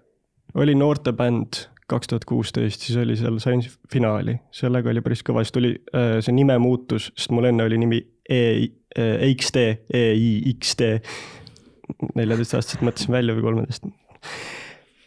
[0.55, 5.55] oli noortebänd kaks tuhat kuusteist, siis oli seal, sain finaali, sellega oli päris kõva, siis
[5.55, 8.38] tuli äh, see nime muutus, sest mul enne oli nimi E,
[8.98, 9.57] EXT,
[9.94, 10.81] EIXT.
[12.18, 13.85] neljateistaastaselt mõtlesin välja või kolmeteist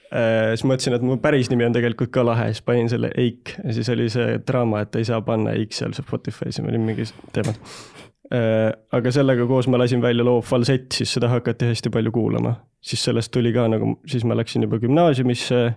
[0.10, 3.52] Äh, siis mõtlesin, et mu päris nimi on tegelikult ka lahe, siis panin selle Eik
[3.60, 7.12] ja siis oli see draama, et ei saa panna Eik seal Spotify's ja olid mingid
[7.36, 7.60] teemad.
[7.60, 12.56] Äh, aga sellega koos ma lasin välja loo Falsett, siis seda hakati hästi palju kuulama.
[12.82, 15.72] siis sellest tuli ka nagu, siis ma läksin juba gümnaasiumisse.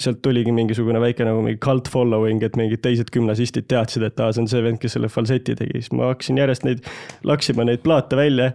[0.00, 4.32] sealt tuligi mingisugune väike nagu mingi cult following, et mingid teised gümnasistid teadsid, et aa,
[4.32, 6.86] see on see vend, kes selle Falseti tegi, siis ma hakkasin järjest neid,
[7.26, 8.52] laksima neid plaate välja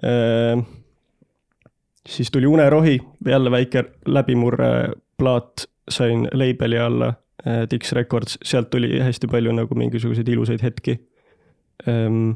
[0.00, 0.64] äh,
[2.08, 5.52] siis tuli Unerohi, jälle väike läbimurre plaat,
[5.88, 7.12] sain label'i alla,
[7.70, 10.98] Dix Records, sealt tuli hästi palju nagu mingisuguseid ilusaid hetki.
[11.86, 12.30] Ehm,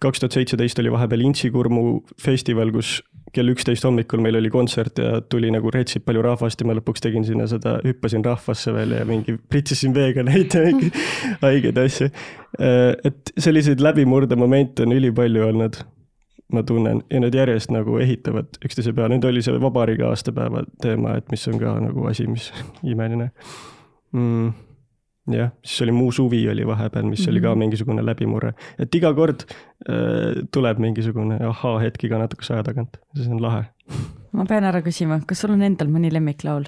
[0.00, 1.84] kaks tuhat seitseteist oli vahepeal Intsikurmu
[2.20, 2.98] festival, kus
[3.34, 7.02] kell üksteist hommikul meil oli kontsert ja tuli nagu retsid palju rahvast ja ma lõpuks
[7.04, 10.92] tegin sinna seda, hüppasin rahvasse veel ja mingi pritsisin veega neid mingi
[11.44, 12.08] haigeid asju.
[12.60, 15.80] Ehm, et selliseid läbimurdemomente on ülipalju olnud
[16.52, 21.16] ma tunnen ja need järjest nagu ehitavad üksteise peale, nüüd oli see vabariigi aastapäeva teema,
[21.18, 22.52] et mis on ka nagu asi, mis
[22.92, 23.32] imeline
[24.12, 24.52] mm,.
[25.32, 27.30] Jah, siis oli Muu suvi oli vahepeal, mis mm -hmm.
[27.30, 27.58] oli ka mhm.
[27.58, 29.46] mingisugune läbimurre, et iga kord
[29.90, 33.64] äh, tuleb mingisugune ahhaa-hetk iga natukese aja tagant, see on lahe.
[34.32, 36.64] ma pean ära küsima, kas sul on endal mõni lemmiklaul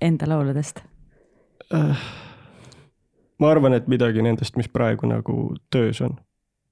[0.00, 0.82] enda lauludest
[1.74, 1.96] äh,?
[3.38, 6.18] ma arvan, et midagi nendest, mis praegu nagu töös on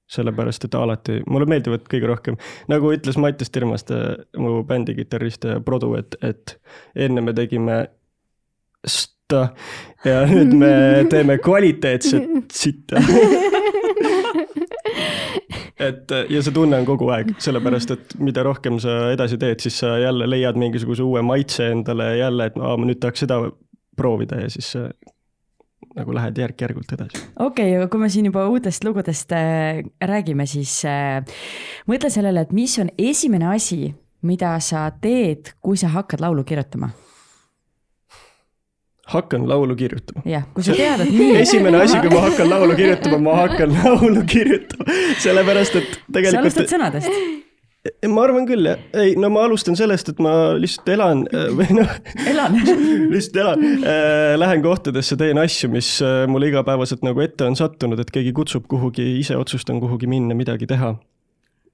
[0.08, 2.36] sellepärast et alati, mulle meeldivad kõige rohkem,
[2.68, 3.94] nagu ütles Mattias Tirmaste,
[4.40, 6.56] mu bändi kitarrist ja produ, et, et
[6.96, 7.82] enne me tegime
[9.28, 9.48] sta
[10.08, 10.70] ja nüüd me
[11.10, 13.00] teeme kvaliteetset sitta.
[15.78, 19.76] Et ja see tunne on kogu aeg, sellepärast et mida rohkem sa edasi teed, siis
[19.84, 23.38] sa jälle leiad mingisuguse uue maitse endale jälle, et aa, ma nüüd tahaks seda
[23.98, 24.72] proovida ja siis
[25.98, 27.20] nagu lähed järk-järgult edasi.
[27.36, 31.20] okei okay,, aga kui me siin juba uutest lugudest äh, räägime, siis äh,
[31.90, 33.92] mõtle sellele, et mis on esimene asi,
[34.26, 36.90] mida sa teed, kui sa hakkad laulu kirjutama
[39.08, 40.22] hakkan laulu kirjutama.
[40.28, 41.34] jah, kui sa tead, et nii.
[41.42, 46.32] esimene asi, kui ma hakkan laulu kirjutama, ma hakkan laulu kirjutama, sellepärast et tegelikult.
[46.32, 47.36] sa alustad sõnadest
[48.10, 51.78] ma arvan küll jah, ei no ma alustan sellest, et ma lihtsalt elan äh, või
[51.78, 51.94] noh.
[52.28, 52.58] elan
[53.14, 55.94] lihtsalt elan äh,, lähen kohtadesse, teen asju, mis
[56.28, 60.68] mulle igapäevaselt nagu ette on sattunud, et keegi kutsub kuhugi, ise otsustan kuhugi minna, midagi
[60.68, 60.96] teha.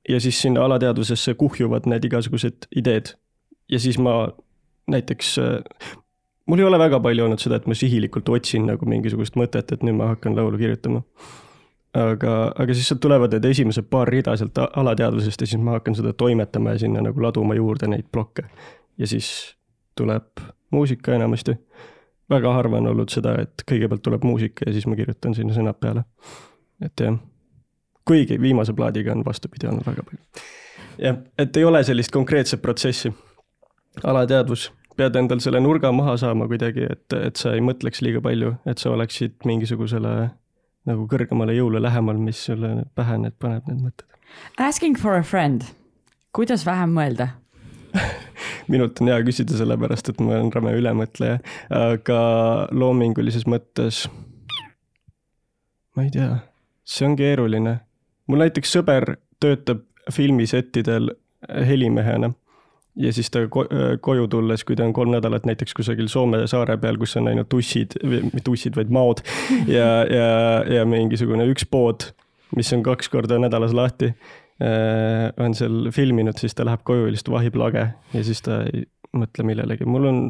[0.08, 3.14] ja siis sinna alateadvusesse kuhjuvad need igasugused ideed.
[3.72, 4.28] ja siis ma
[4.86, 5.38] näiteks
[6.46, 9.82] mul ei ole väga palju olnud seda, et ma sihilikult otsin nagu mingisugust mõtet, et
[9.82, 11.02] nüüd ma hakkan laulu kirjutama
[11.94, 15.96] aga, aga siis sealt tulevad need esimesed paar rida sealt alateadvusest ja siis ma hakkan
[15.98, 18.44] seda toimetama ja sinna nagu laduma juurde neid plokke.
[18.98, 19.56] ja siis
[19.96, 21.56] tuleb muusika enamasti.
[22.30, 25.78] väga harva on olnud seda, et kõigepealt tuleb muusika ja siis ma kirjutan sinna sõnad
[25.80, 26.04] peale.
[26.82, 27.18] et jah,
[28.04, 30.22] kuigi viimase plaadiga on vastupidi olnud väga palju.
[30.98, 33.12] jah, et ei ole sellist konkreetset protsessi.
[34.04, 38.54] alateadvus, pead endal selle nurga maha saama kuidagi, et, et sa ei mõtleks liiga palju,
[38.70, 40.14] et sa oleksid mingisugusele
[40.88, 44.08] nagu kõrgemale jõule lähemal, mis sulle pähe need paneb, need mõtted.
[44.60, 45.64] Asking for a friend,
[46.36, 47.30] kuidas vähem mõelda
[48.72, 51.40] minult on hea küsida, sellepärast et ma olen räme ülemõtleja,
[51.78, 52.20] aga
[52.74, 54.04] loomingulises mõttes
[55.94, 56.38] ma ei tea,
[56.84, 57.78] see on keeruline.
[58.26, 61.12] mul näiteks sõber töötab filmisettidel
[61.68, 62.34] helimehena
[62.96, 63.64] ja siis ta ko
[64.04, 67.52] koju tulles, kui ta on kolm nädalat näiteks kusagil Soome saare peal, kus on ainult
[67.56, 69.24] ussid, mitte ussid, vaid maod
[69.76, 70.30] ja, ja,
[70.78, 72.10] ja mingisugune üks pood,
[72.56, 74.12] mis on kaks korda nädalas lahti,
[75.42, 78.84] on seal filminud, siis ta läheb koju ja lihtsalt vahib lage ja siis ta ei
[79.14, 79.86] mõtle millelegi.
[79.86, 80.20] mul on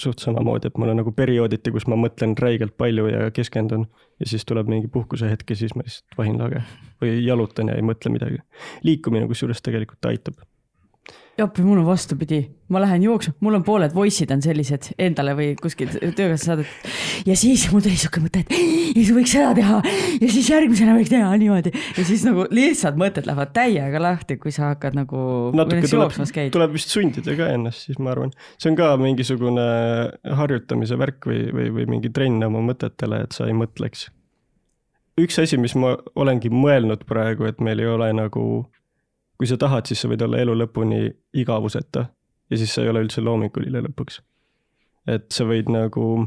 [0.00, 3.86] suht samamoodi, et mul on nagu periooditi, kus ma mõtlen räigelt palju ja keskendun
[4.20, 6.60] ja siis tuleb mingi puhkusehetk ja siis ma lihtsalt vahin lage
[7.00, 8.42] või jalutan ja ei mõtle midagi.
[8.84, 10.42] liikumine kusjuures tegelikult aitab
[11.42, 12.38] appi, mul on vastupidi,
[12.72, 16.70] ma lähen jooksma, mul on pooled voice'id on sellised endale või kuskil töökassa saadet.
[17.28, 19.80] ja siis mul tuli siuke mõte, et ja siis võiks seda teha
[20.22, 24.54] ja siis järgmisena võiks teha niimoodi ja siis nagu lihtsalt mõtted lähevad täiega lahti, kui
[24.54, 25.22] sa hakkad nagu.
[25.56, 26.14] natuke tuleb,
[26.54, 29.66] tuleb vist sundida ka ennast, siis ma arvan, see on ka mingisugune
[30.40, 34.08] harjutamise värk või, või, või mingi trenn oma mõtetele, et sa ei mõtleks.
[35.20, 38.46] üks asi, mis ma olengi mõelnud praegu, et meil ei ole nagu
[39.38, 42.06] kui sa tahad, siis sa võid olla elu lõpuni igavuseta
[42.50, 44.20] ja siis sa ei ole üldse loominguline lõpuks.
[45.06, 46.26] et sa võid nagu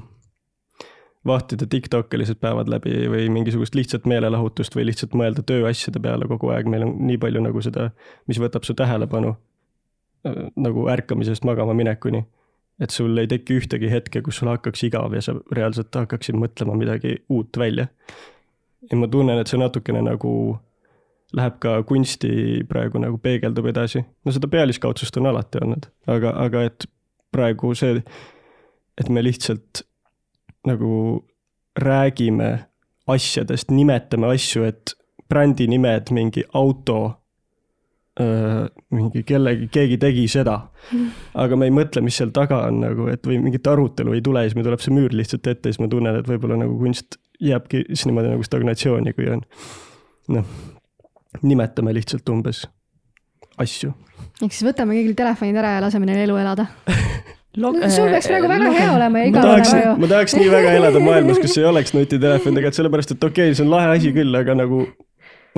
[1.26, 6.52] vahtida Tiktoke lihtsalt päevad läbi või mingisugust lihtsat meelelahutust või lihtsalt mõelda tööasjade peale kogu
[6.54, 7.90] aeg, meil on nii palju nagu seda,
[8.28, 12.26] mis võtab su tähelepanu äh, nagu ärkamisest magama minekuni.
[12.80, 16.78] et sul ei teki ühtegi hetke, kus sul hakkaks igav ja sa reaalselt hakkaksid mõtlema
[16.80, 17.88] midagi uut välja.
[18.92, 20.60] ja ma tunnen, et see natukene nagu
[21.38, 24.02] läheb ka kunsti praegu nagu peegeldub edasi.
[24.26, 26.88] no seda pealiskaudsust on alati olnud, aga, aga et
[27.32, 28.02] praegu see,
[28.98, 29.84] et me lihtsalt
[30.68, 30.94] nagu
[31.80, 32.50] räägime
[33.10, 34.94] asjadest, nimetame asju, et
[35.30, 37.00] brändi nimed, mingi auto,
[38.92, 40.58] mingi kellegi, keegi tegi seda.
[41.40, 44.44] aga me ei mõtle, mis seal taga on nagu, et või mingit arutelu ei tule,
[44.46, 47.86] siis meil tuleb see müür lihtsalt ette, siis ma tunnen, et võib-olla nagu kunst jääbki
[47.88, 49.46] siis niimoodi nagu stagnatsiooni, kui on
[50.36, 50.58] noh,
[51.46, 52.66] nimetame lihtsalt umbes
[53.58, 53.94] asju.
[54.44, 56.70] ehk siis võtame kõigil telefonid ära ja laseme neil elu elada
[57.58, 59.94] Log no, sul peaks praegu väga hea olema ja igav olema ju.
[60.00, 63.58] ma tahaks nii väga elada maailmas, kus ei oleks nutitelefoni tegelikult, sellepärast et okei okay,,
[63.58, 64.84] see on lahe asi küll, aga nagu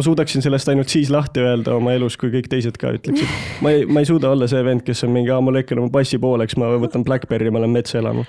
[0.01, 3.29] ma suudaksin sellest ainult siis lahti öelda oma elus, kui kõik teised ka ütleksid.
[3.61, 5.93] ma ei, ma ei suuda olla see vend, kes on mingi, aa, ma lõikan oma
[5.93, 8.25] passi pooleks, ma võtan Blackberry, ma lähen metsa elama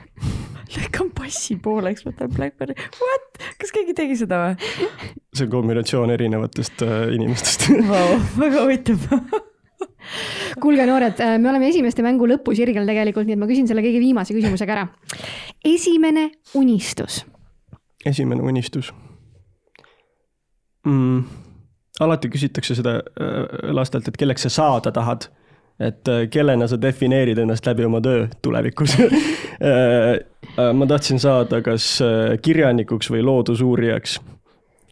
[0.76, 4.72] lükkan passi pooleks, võtan Blackberry, what, kas keegi tegi seda või?
[5.36, 8.16] see on kombinatsioon erinevatest äh, inimestest wow,.
[8.40, 9.08] väga huvitav
[10.64, 14.00] kuulge, noored, äh, me oleme esimeste mängu lõpusirgel tegelikult, nii et ma küsin selle kõige
[14.00, 14.88] viimase küsimusega ära.
[15.76, 17.26] esimene unistus.
[18.08, 18.94] esimene unistus
[20.86, 21.24] mm,.
[22.00, 25.28] alati küsitakse seda äh, lastelt, et kelleks sa saada tahad
[25.80, 31.98] et äh, kellena sa defineerid ennast läbi oma töö tulevikus äh, ma tahtsin saada kas
[32.42, 34.18] kirjanikuks või loodusuurijaks.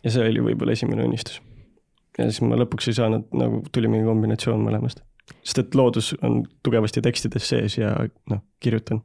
[0.04, 1.40] ja see oli võib-olla esimene unistus.
[2.18, 5.00] ja siis ma lõpuks ei saanud, nagu tuli mingi kombinatsioon mõlemast.
[5.42, 7.94] sest et loodus on tugevasti tekstides sees ja
[8.30, 9.02] noh, kirjutan.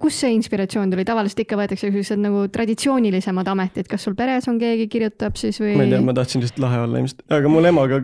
[0.00, 4.58] Kust see inspiratsioon tuli, tavaliselt ikka võetakse sellised nagu traditsioonilisemad ametid, kas sul peres on
[4.58, 5.76] keegi kirjutab siis või?
[5.78, 8.00] ma ei tea, ma tahtsin lihtsalt lahe olla ilmselt, aga mul emaga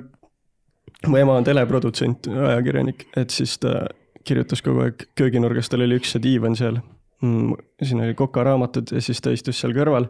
[1.08, 3.86] mu ema on teleprodutsent, ajakirjanik, et siis ta
[4.26, 6.80] kirjutas kogu aeg kööginurgas, tal oli üks see diivan seal.
[7.20, 10.06] Siin oli kokaraamatud ja siis ta istus seal kõrval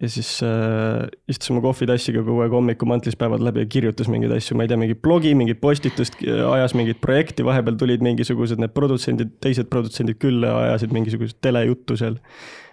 [0.00, 4.56] ja siis äh, istus oma kohvitassiga kogu aeg hommikumantlist päevad läbi ja kirjutas mingeid asju,
[4.56, 9.36] ma ei tea, mingit blogi, mingit postitust, ajas mingit projekti, vahepeal tulid mingisugused need produtsendid,
[9.44, 12.16] teised produtsendid külla, ajasid mingisugust telejuttu seal.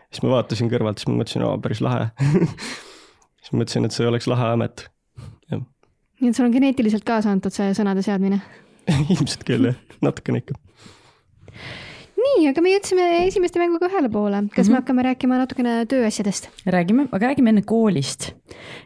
[0.08, 2.08] siis ma vaatasin kõrvalt, siis ma mõtlesin, aa, päris lahe.
[3.41, 4.84] Siis mõtlesin, et see oleks lahe amet.
[6.21, 8.38] Nii et sul on geneetiliselt kaasa antud see sõnade seadmine?
[9.15, 10.54] Ilmselt küll jah, natukene ikka.
[12.32, 14.58] Nii, aga me jõudsime esimeste mänguga ühele poole, kas mm -hmm.
[14.58, 14.80] me mhm.
[14.82, 16.50] hakkame rääkima natukene tööasjadest?
[16.65, 18.34] räägime, aga räägime enne koolist.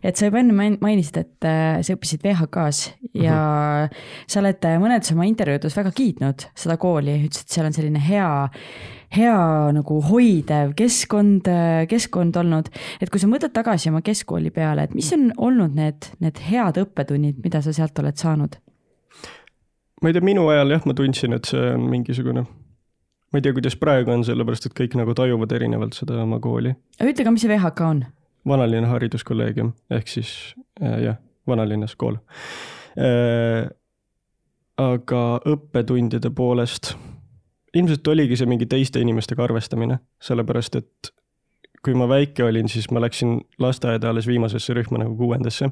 [0.03, 3.95] et sa juba enne mainisid, et äh, sa õppisid VHK-s ja mm -hmm.
[4.27, 8.49] sa oled mõnedes oma intervjuudes väga kiitnud seda kooli, ütlesid, et seal on selline hea
[9.15, 11.47] hea nagu hoidev keskkond,
[11.89, 12.69] keskkond olnud.
[13.01, 16.77] et kui sa mõtled tagasi oma keskkooli peale, et mis on olnud need, need head
[16.81, 18.55] õppetunnid, mida sa sealt oled saanud?
[20.01, 22.45] ma ei tea, minu ajal jah, ma tundsin, et see on mingisugune,
[23.31, 26.75] ma ei tea, kuidas praegu on, sellepärast et kõik nagu tajuvad erinevalt seda oma kooli.
[27.01, 28.05] ütle ka, mis see VHK on?
[28.47, 30.29] vanalinna hariduskolleegium ehk siis
[30.81, 32.19] äh, jah, vanalinnas kool
[32.99, 33.67] äh,.
[34.77, 36.93] aga õppetundide poolest
[37.75, 41.11] ilmselt oligi see mingi teiste inimestega arvestamine, sellepärast et
[41.85, 45.69] kui ma väike olin, siis ma läksin lasteaeda alles viimasesse rühma nagu kuuendasse.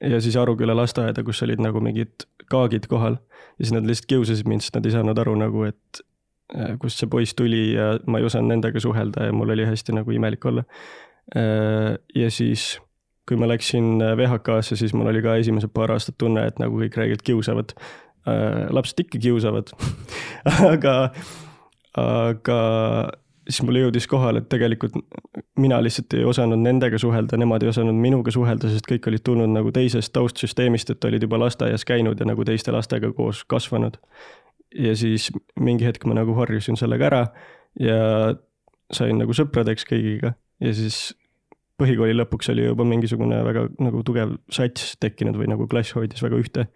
[0.00, 4.48] ja siis Aruküla lasteaeda, kus olid nagu mingid kaagid kohal ja siis nad lihtsalt kiusasid
[4.48, 6.00] mind, sest nad ei saanud aru nagu, et
[6.82, 10.14] kust see poiss tuli ja ma ei osanud nendega suhelda ja mul oli hästi nagu
[10.14, 10.64] imelik olla.
[11.36, 12.80] Äh, ja siis,
[13.28, 16.98] kui ma läksin VHK-sse, siis mul oli ka esimesed paar aastat tunne, et nagu kõik
[16.98, 19.70] räigelt kiusavad äh, lapsed ikka kiusavad
[20.74, 20.96] aga,
[22.00, 22.60] aga
[23.50, 24.96] siis mulle jõudis kohale, et tegelikult
[25.60, 29.50] mina lihtsalt ei osanud nendega suhelda, nemad ei osanud minuga suhelda, sest kõik olid tulnud
[29.52, 33.98] nagu teisest taustsüsteemist, et olid juba lasteaias käinud ja nagu teiste lastega koos kasvanud.
[34.74, 35.30] Ja siis
[35.60, 37.24] mingi hetk ma nagu harjusin sellega ära
[37.80, 37.98] ja
[38.92, 41.10] sain nagu sõpradeks kõigiga ja siis
[41.80, 46.40] põhikooli lõpuks oli juba mingisugune väga nagu tugev sats tekkinud või nagu klass hoidis väga
[46.40, 46.66] ühte.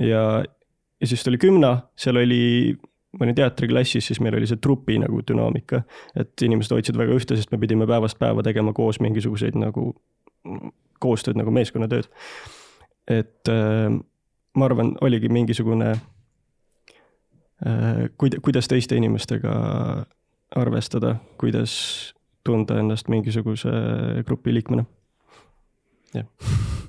[0.00, 2.76] ja, ja siis tuli kümna, seal oli
[3.14, 5.84] ma olin teatriklassis, siis meil oli see trupi nagu dünaamika,
[6.18, 9.92] et inimesed hoidsid väga ühte, sest me pidime päevast päeva tegema koos mingisuguseid nagu
[11.02, 12.08] koostööd nagu meeskonnatööd.
[13.10, 13.90] et äh,
[14.54, 15.94] ma arvan, oligi mingisugune
[17.66, 19.54] äh, kuida-, kuidas teiste inimestega
[20.56, 22.14] arvestada, kuidas
[22.44, 23.70] tunda ennast mingisuguse
[24.26, 24.84] grupi liikmena.
[26.14, 26.26] jah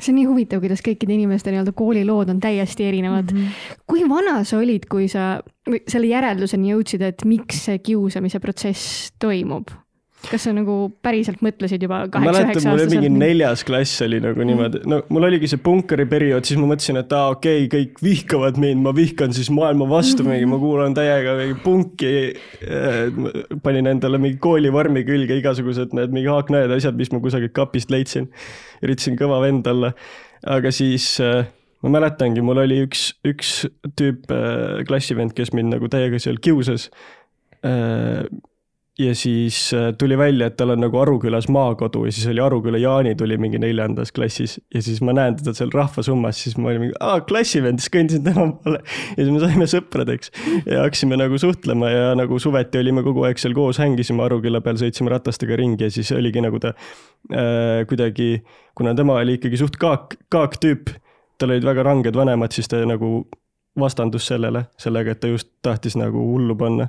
[0.00, 3.38] see on nii huvitav, kuidas kõikide inimeste nii-öelda koolilood on täiesti erinevad mm.
[3.38, 3.80] -hmm.
[3.86, 5.40] kui vana sa olid, kui sa
[5.88, 9.72] selle järelduseni jõudsid, et miks see kiusamise protsess toimub?
[10.30, 12.94] Kas sa nagu päriselt mõtlesid juba kaheksa-üheksa aastaselt?
[12.94, 14.50] mingi neljas klass oli nagu mm.
[14.50, 18.02] niimoodi, no mul oligi see punkeri periood, siis ma mõtlesin, et aa okei okay,, kõik
[18.04, 20.32] vihkavad mind, ma vihkan siis maailma vastu mm -hmm.
[20.36, 22.14] mingi, ma kuulan täiega mingi punki.
[23.62, 28.30] panin endale mingi koolivormi külge igasugused need mingi haaknõed, asjad, mis ma kusagilt kapist leidsin.
[28.82, 29.92] üritasin kõva vend olla,
[30.46, 31.46] aga siis äh,
[31.82, 33.52] ma mäletangi, mul oli üks, üks
[33.98, 36.90] tüüp äh, klassivend, kes mind nagu täiega seal kiusas
[37.64, 38.24] äh,
[38.98, 42.78] ja siis äh, tuli välja, et tal on nagu Arukülas maakodu ja siis oli Aruküla
[42.80, 46.86] Jaani tuli mingi neljandas klassis ja siis ma näen teda seal rahvasummas, siis ma olin
[46.86, 48.80] mingi, aa klassivend, siis kõndisin tema poole.
[49.16, 50.32] ja siis me saime sõpradeks
[50.64, 54.80] ja hakkasime nagu suhtlema ja nagu suveti olime kogu aeg seal koos, hängisime Aruküla peal,
[54.80, 58.30] sõitsime ratastega ringi ja siis oligi nagu ta äh, kuidagi,
[58.76, 60.88] kuna tema oli ikkagi suht kaak, kaaktüüp,
[61.36, 63.26] tal olid väga ranged vanemad, siis ta nagu
[63.76, 66.88] vastandus sellele, sellega, et ta just tahtis nagu hullu panna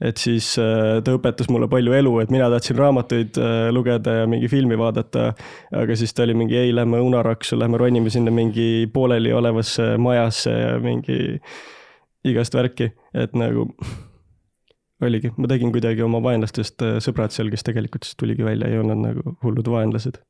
[0.00, 4.26] et siis äh, ta õpetas mulle palju elu, et mina tahtsin raamatuid äh, lugeda ja
[4.30, 5.32] mingi filmi vaadata.
[5.74, 10.76] aga siis ta oli mingi, ei, lähme unaraksu, lähme ronime sinna mingi pooleliolevasse majasse ja
[10.82, 11.18] mingi
[12.28, 13.66] igast värki, et nagu
[15.02, 18.78] oligi, ma tegin kuidagi oma vaenlastest äh, sõbrad seal, kes tegelikult siis tuligi välja, ei
[18.78, 20.22] olnud nagu hullud vaenlased.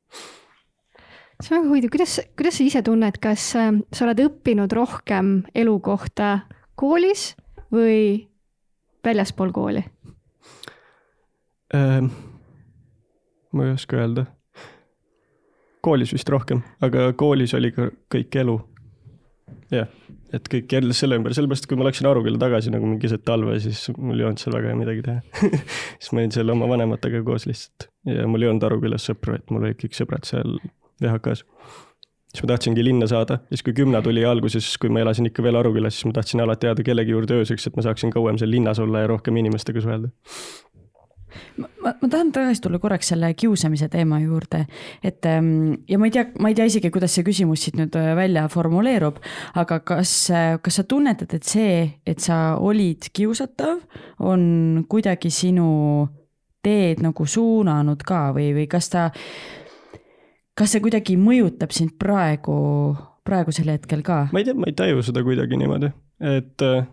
[1.39, 5.77] See on väga huvitav, kuidas, kuidas sa ise tunned, kas sa oled õppinud rohkem elu
[5.85, 6.39] kohta
[6.75, 7.29] koolis
[7.71, 8.28] või
[9.05, 9.83] väljaspool kooli
[11.75, 12.11] ähm,?
[13.51, 14.25] ma ei oska öelda.
[15.81, 18.57] koolis vist rohkem, aga koolis oli ka kõik elu.
[19.73, 19.87] jah,
[20.33, 23.59] et kõik jälle selle ümber, sellepärast kui ma läksin Arukülla tagasi nagu mingi keset talve,
[23.63, 25.49] siis mul ei olnud seal väga midagi teha
[25.99, 29.53] siis ma olin seal oma vanematega koos lihtsalt ja mul ei olnud Arukülas sõpru, et
[29.53, 30.59] mul olid kõik sõbrad seal
[31.01, 31.45] VHK-s
[32.33, 35.57] siis ma tahtsingi linna saada, siis kui kümne tuli alguses, kui ma elasin ikka veel
[35.59, 38.79] Arukülas, siis ma tahtsin alati jääda kellegi juurde ööseks, et ma saaksin kauem seal linnas
[38.79, 40.11] olla ja rohkem inimestega suhelda.
[41.57, 44.65] ma, ma tahan tagasi tulla korraks selle kiusamise teema juurde,
[45.03, 47.97] et ähm, ja ma ei tea, ma ei tea isegi, kuidas see küsimus siit nüüd
[47.97, 49.17] äh, välja formuleerub,
[49.57, 53.81] aga kas, äh, kas sa tunnetad, et see, et sa olid kiusatav,
[54.21, 55.69] on kuidagi sinu
[56.65, 59.09] teed nagu suunanud ka või, või kas ta
[60.59, 62.59] kas see kuidagi mõjutab sind praegu,
[63.27, 64.25] praegusel hetkel ka?
[64.33, 65.91] ma ei tea, ma ei taju seda kuidagi niimoodi,
[66.35, 66.87] et äh,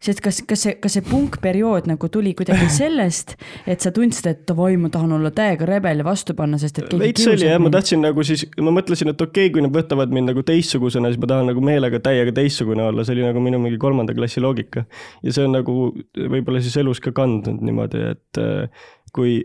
[0.00, 3.36] sest kas, kas see, kas see punkperiood nagu tuli kuidagi sellest,
[3.68, 6.96] et sa tundsid, et davai, ma tahan olla täiega rebel ja vastu panna, sest et
[7.02, 10.16] veits oli jah, ma tahtsin nagu siis, ma mõtlesin, et okei okay,, kui nad võtavad
[10.16, 13.60] mind nagu teistsugusena, siis ma tahan nagu meelega täiega teistsugune olla, see oli nagu minu
[13.60, 14.86] mingi kolmanda klassi loogika.
[15.26, 15.78] ja see on nagu
[16.16, 19.42] võib-olla siis elus ka kandnud niimoodi, et äh, kui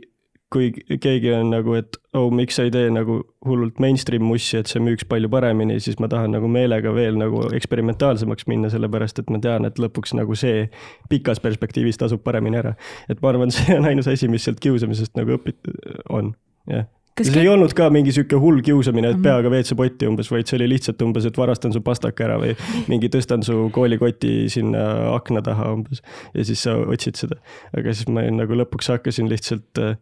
[0.53, 0.69] kui
[1.01, 4.81] keegi on nagu, et oh, miks sa ei tee nagu hullult mainstream mussi, et see
[4.83, 9.41] müüks palju paremini, siis ma tahan nagu meelega veel nagu eksperimentaalsemaks minna, sellepärast et ma
[9.43, 10.67] tean, et lõpuks nagu see
[11.11, 12.75] pikas perspektiivis tasub paremini ära.
[13.09, 15.73] et ma arvan, see on ainus asi, mis sealt kiusamisest nagu õpit-,
[16.13, 16.35] on,
[16.71, 19.23] jah Kas see ei olnud ka mingi sihuke hull kiusamine, et mhm.
[19.23, 22.57] peaga WC-potti umbes, vaid see oli lihtsalt umbes, et varastan su pastaka ära või
[22.91, 24.81] mingi tõstan su koolikoti sinna
[25.13, 26.03] akna taha umbes.
[26.35, 27.39] ja siis sa otsid seda.
[27.71, 29.95] aga siis ma nagu lõpuks hakkasin lihtsalt äh,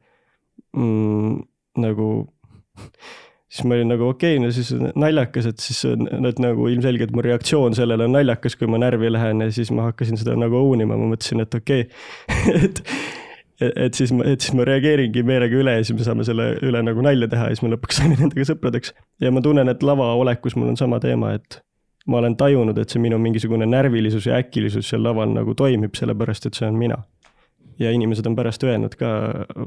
[0.75, 1.37] mm,
[1.83, 2.09] nagu
[3.53, 7.25] siis ma olin nagu okei okay,, no siis naljakas, et siis nad nagu ilmselgelt mu
[7.25, 10.85] reaktsioon sellele on naljakas, kui ma närvi lähen ja siis ma hakkasin seda nagu own
[10.85, 12.63] ima, ma mõtlesin, et okei okay.
[12.65, 12.83] et
[13.63, 16.81] et siis ma, et siis ma reageeringi meelega üle ja siis me saame selle üle
[16.83, 18.95] nagu nalja teha ja siis me lõpuks saime nendega sõpradeks.
[19.21, 21.61] ja ma tunnen, et lavaolekus mul on sama teema, et
[22.09, 26.49] ma olen tajunud, et see minu mingisugune närvilisus ja äkilisus seal laval nagu toimib, sellepärast
[26.49, 26.99] et see on mina
[27.79, 29.09] ja inimesed on pärast öelnud ka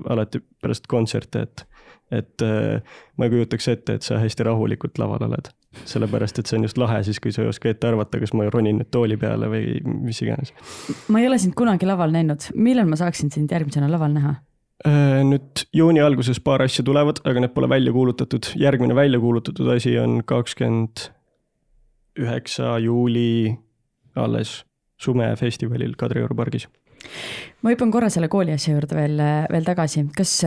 [0.08, 1.66] alati pärast kontserte, et,
[2.10, 5.52] et äh, ma ei kujutaks ette, et sa hästi rahulikult laval oled.
[5.84, 8.46] sellepärast, et see on just lahe siis, kui sa ei oska ette arvata, kas ma
[8.48, 10.54] ronin nüüd tooli peale või mis iganes.
[11.12, 14.36] ma ei ole sind kunagi laval näinud, millal ma saaksin sind järgmisena laval näha?
[14.84, 18.52] Äh, nüüd juuni alguses paar asja tulevad, aga need pole välja kuulutatud.
[18.60, 21.10] järgmine välja kuulutatud asi on kakskümmend
[22.16, 23.56] üheksa juuli
[24.16, 24.64] alles
[25.00, 26.68] sumefestivalil Kadrioru pargis.
[27.62, 29.20] Ma hüppan korra selle kooli asja juurde veel,
[29.52, 30.06] veel tagasi.
[30.16, 30.38] kas,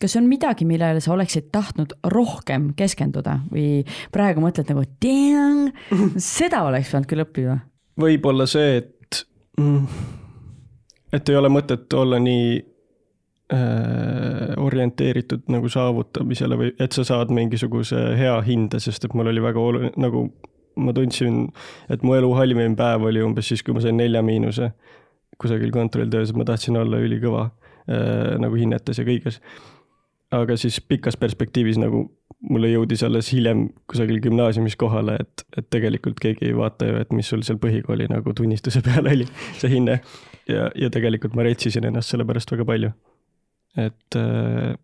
[0.00, 3.84] kas on midagi, millele sa oleksid tahtnud rohkem keskenduda või
[4.14, 4.86] praegu mõtled nagu,
[6.16, 7.60] seda oleks pidanud küll õppima?
[8.02, 9.24] võib-olla see, et,
[9.60, 10.04] mm,
[11.12, 12.60] et ei ole mõtet olla nii
[13.52, 19.42] Äh, orienteeritud nagu saavutamisele või et sa saad mingisuguse hea hinde, sest et mul oli
[19.44, 20.22] väga oluline, nagu
[20.80, 21.50] ma tundsin,
[21.92, 24.70] et mu elu halvim päev oli umbes siis, kui ma sain nelja miinuse
[25.42, 29.40] kusagil kontrolltöös, ma tahtsin olla ülikõva äh, nagu hinnetes ja kõiges.
[30.32, 32.06] aga siis pikas perspektiivis nagu
[32.48, 37.12] mulle jõudis alles hiljem kusagil gümnaasiumis kohale, et, et tegelikult keegi ei vaata ju, et
[37.12, 39.28] mis sul seal põhikooli nagu tunnistuse peal oli,
[39.60, 40.00] see hinne.
[40.48, 42.94] ja, ja tegelikult ma retsisin ennast selle pärast väga palju
[43.76, 44.74] et äh,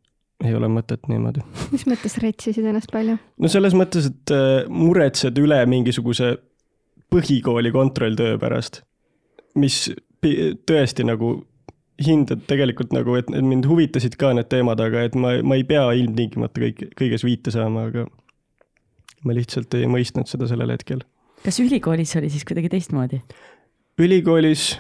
[0.45, 1.43] ei ole mõtet niimoodi.
[1.75, 3.19] mis mõttes retsisid ennast palju?
[3.19, 6.37] no selles mõttes, et äh, muretsed üle mingisuguse
[7.13, 8.83] põhikooli kontrolltöö pärast,
[9.57, 9.87] mis
[10.23, 11.37] tõesti nagu
[11.99, 15.89] hindad tegelikult nagu, et mind huvitasid ka need teemad, aga et ma, ma ei pea
[15.99, 18.07] ilmtingimata kõik, kõiges viite saama, aga
[19.27, 21.03] ma lihtsalt ei mõistnud seda sellel hetkel.
[21.43, 23.23] kas ülikoolis oli siis kuidagi teistmoodi?
[23.99, 24.77] ülikoolis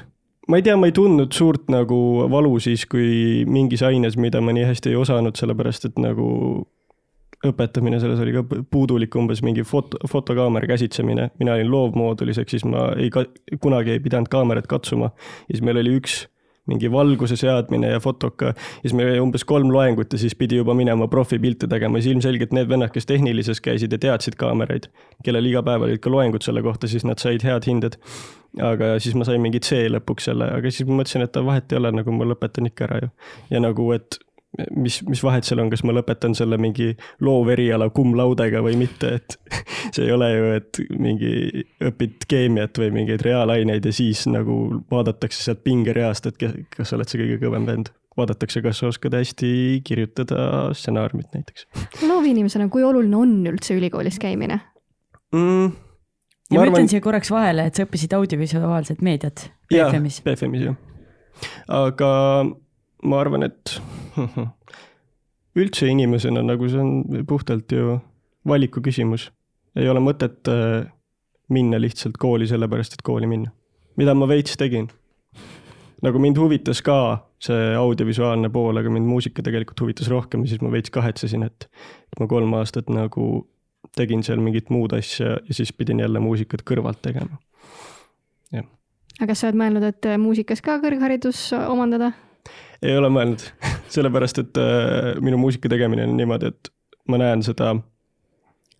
[0.49, 1.99] ma ei tea, ma ei tundnud suurt nagu
[2.30, 6.28] valu siis, kui mingis aines, mida ma nii hästi ei osanud, sellepärast et nagu
[7.47, 11.30] õpetamine selles oli ka puudulik, umbes mingi foto, fotokaamera käsitsemine.
[11.39, 13.11] mina olin loovmoodulis, ehk siis ma ei,
[13.61, 15.12] kunagi ei pidanud kaamerat katsuma.
[15.49, 16.24] ja siis meil oli üks
[16.68, 18.53] mingi valguse seadmine ja fotoka.
[18.53, 22.14] ja siis meil oli umbes kolm loengut ja siis pidi juba minema profipilte tegema, siis
[22.14, 24.91] ilmselgelt need vennad, kes tehnilises käisid ja teadsid kaameraid,
[25.24, 27.99] kellel iga päev olid ka loengud selle kohta, siis nad said head hinded.
[28.64, 31.78] aga siis ma sain mingi C lõpuks selle, aga siis ma mõtlesin, et vahet ei
[31.78, 33.12] ole, nagu ma lõpetan ikka ära ju.
[33.51, 34.20] ja nagu, et
[34.74, 36.90] mis, mis vahet seal on, kas ma lõpetan selle mingi
[37.24, 39.36] looveriala cum laudega või mitte, et
[39.94, 41.32] see ei ole ju, et mingi
[41.90, 44.59] õpid keemiat või mingeid reaalaineid ja siis nagu
[44.90, 46.38] vaadatakse sealt pingereast, et
[46.74, 47.92] kas sa oled see kõige kõvem vend.
[48.18, 49.50] vaadatakse, kas sa oskad hästi
[49.86, 51.68] kirjutada stsenaariumit näiteks.
[52.02, 54.59] loovinimesena, kui oluline on üldse ülikoolis käimine
[55.32, 55.70] mm,?
[56.50, 60.22] ja ma, ma ütlen siia korraks vahele, et sa õppisid audiovisuaalset meediat BFM-is.
[60.26, 60.78] BFM-is jah,
[61.78, 62.11] aga
[63.06, 63.78] ma arvan, et
[65.59, 67.98] üldse inimesena nagu see on puhtalt ju
[68.48, 69.30] valiku küsimus.
[69.76, 70.86] ei ole mõtet äh,
[71.48, 73.50] minna lihtsalt kooli sellepärast, et kooli minna.
[73.96, 74.88] mida ma veits tegin.
[76.02, 80.62] nagu mind huvitas ka see audiovisuaalne pool, aga mind muusika tegelikult huvitas rohkem ja siis
[80.62, 81.68] ma veits kahetsesin, et
[82.20, 83.48] ma kolm aastat nagu
[83.96, 87.38] tegin seal mingit muud asja ja siis pidin jälle muusikat kõrvalt tegema.
[88.52, 88.66] jah.
[89.18, 92.12] aga kas sa oled mõelnud, et muusikas ka kõrgharidus omandada?
[92.82, 93.48] ei ole mõelnud,
[93.93, 96.72] sellepärast et äh, minu muusika tegemine on niimoodi, et
[97.09, 97.74] ma näen seda,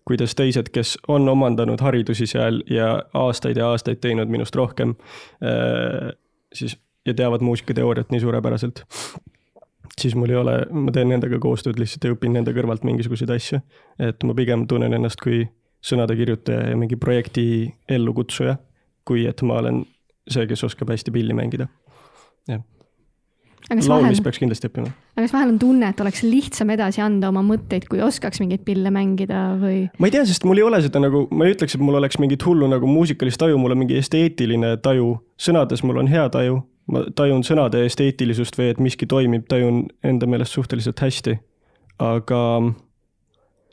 [0.07, 4.95] kuidas teised, kes on omandanud haridusi seal ja aastaid ja aastaid teinud minust rohkem,
[5.43, 6.11] äh,
[6.53, 8.83] siis ja teavad muusikateooriat nii suurepäraselt,
[10.01, 13.61] siis mul ei ole, ma teen nendega koostööd lihtsalt ja õpin nende kõrvalt mingisuguseid asju.
[13.99, 15.47] et ma pigem tunnen ennast kui
[15.81, 17.45] sõnade kirjutaja ja mingi projekti
[17.89, 18.57] ellukutsuja,
[19.07, 19.83] kui et ma olen
[20.29, 21.67] see, kes oskab hästi pilli mängida.
[23.69, 24.89] Laulmist peaks kindlasti õppima.
[25.15, 28.65] aga kas vahel on tunne, et oleks lihtsam edasi anda oma mõtteid, kui oskaks mingeid
[28.67, 29.85] pille mängida või?
[29.99, 32.19] ma ei tea, sest mul ei ole seda nagu, ma ei ütleks, et mul oleks
[32.21, 35.17] mingit hullu nagu muusikalist taju, mul on mingi esteetiline taju.
[35.39, 40.29] sõnades mul on hea taju, ma tajun sõnade esteetilisust või et miski toimib, tajun enda
[40.29, 41.39] meelest suhteliselt hästi.
[41.99, 42.43] aga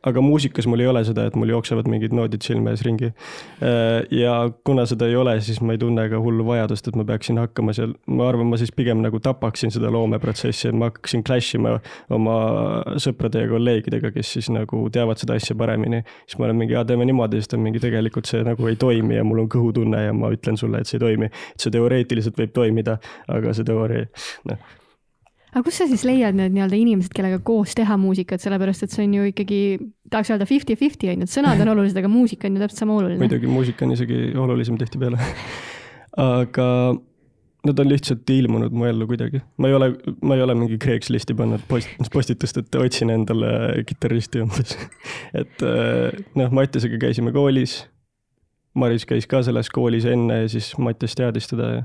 [0.07, 3.11] aga muusikas mul ei ole seda, et mul jooksevad mingid noodid silme ees ringi.
[3.65, 4.37] Äh, ja
[4.67, 7.75] kuna seda ei ole, siis ma ei tunne ka hullu vajadust, et ma peaksin hakkama
[7.77, 11.77] seal, ma arvan, ma siis pigem nagu tapaksin seda loomeprotsessi, et ma hakkaksin clash ima
[12.15, 12.39] oma
[13.03, 16.03] sõprade ja kolleegidega, kes siis nagu teavad seda asja paremini.
[16.27, 19.19] siis ma olen mingi, teeme niimoodi, siis ta on mingi, tegelikult see nagu ei toimi
[19.19, 21.31] ja mul on kõhutunne ja ma ütlen sulle, et see ei toimi.
[21.33, 22.99] et see teoreetiliselt võib toimida,
[23.33, 24.07] aga see teooria,
[24.51, 24.75] noh
[25.57, 29.07] aga kus sa siis leiad need nii-öelda inimesed, kellega koos teha muusikat, sellepärast et see
[29.07, 29.61] on ju ikkagi,
[30.13, 32.99] tahaks öelda fifty-fifty on ju, et sõnad on olulised, aga muusika on ju täpselt sama
[33.01, 33.21] oluline.
[33.23, 35.21] muidugi, muusika on isegi olulisem tihtipeale
[36.17, 36.69] aga
[37.67, 39.41] nad on lihtsalt ilmunud mu ellu kuidagi.
[39.57, 39.91] ma ei ole,
[40.23, 44.77] ma ei ole mingi Craigslisti pannud post, postitust, et otsin endale kitarristi umbes
[45.41, 47.85] et eh, noh, Mattiasega käisime koolis.
[48.77, 51.85] Maris käis ka selles koolis enne ja siis Mattias teadis teda ja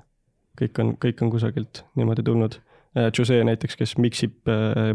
[0.59, 2.59] kõik on, kõik on kusagilt niimoodi tulnud
[3.17, 4.33] Jose näiteks, kes miksib,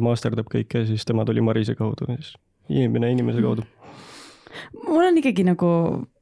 [0.05, 2.35] masterdab kõike, siis tema tuli Marise kaudu, siis
[2.69, 3.65] inimene inimese kaudu.
[4.83, 5.71] mul on ikkagi nagu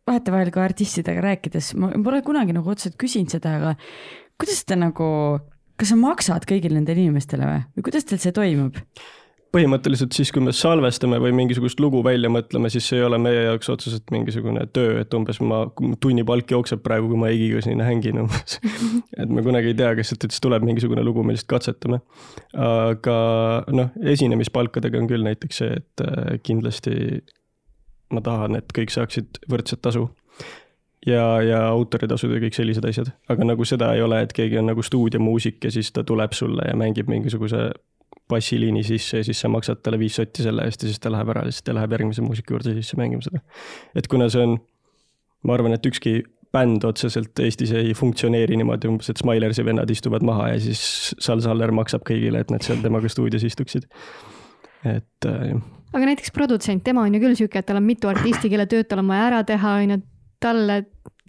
[0.07, 3.75] vahetevahel ka artistidega rääkides, ma pole kunagi nagu otseselt küsinud seda, aga
[4.41, 5.09] kuidas te nagu,
[5.81, 8.79] kas sa maksad kõigile nendele inimestele või, või kuidas teil see toimub?
[9.55, 13.45] Põhimõtteliselt siis, kui me salvestame või mingisugust lugu välja mõtleme, siis see ei ole meie
[13.47, 15.63] jaoks otseselt mingisugune töö, et umbes ma,
[16.03, 18.59] tunnipalk jookseb praegu, kui ma Eigiga siin hängin umbes.
[19.21, 22.03] et me kunagi ei tea, kas siit üldse tuleb mingisugune lugu, me lihtsalt katsetame.
[22.59, 23.17] aga
[23.75, 27.23] noh, esinemispalkadega on küll näiteks see, et äh, kindlasti
[28.15, 30.09] ma tahan, et kõik saaksid võrdset tasu
[31.07, 34.71] ja, ja autoritasud ja kõik sellised asjad, aga nagu seda ei ole, et keegi on
[34.73, 37.69] nagu stuudiomuusik ja siis ta tuleb sulle ja mängib mingisuguse
[38.31, 41.33] bassiliini sisse ja siis sa maksad talle viis sotti selle eest ja siis ta läheb
[41.35, 43.43] ära ja läheb järgmise muusika juurde sisse mängima seda.
[43.95, 44.57] et kuna see on,
[45.45, 46.23] ma arvan, et ükski
[46.55, 51.43] bänd otseselt Eestis ei funktsioneeri niimoodi umbes, et Smilersi vennad istuvad maha ja siis Sal
[51.43, 53.89] Saller maksab kõigile, et nad seal temaga stuudios istuksid.
[54.85, 55.65] et äh, jah
[55.95, 58.89] aga näiteks produtsent, tema on ju küll sihuke, et tal on mitu artisti, kelle tööd
[58.91, 59.99] tal on vaja ära teha, on ju,
[60.43, 60.81] talle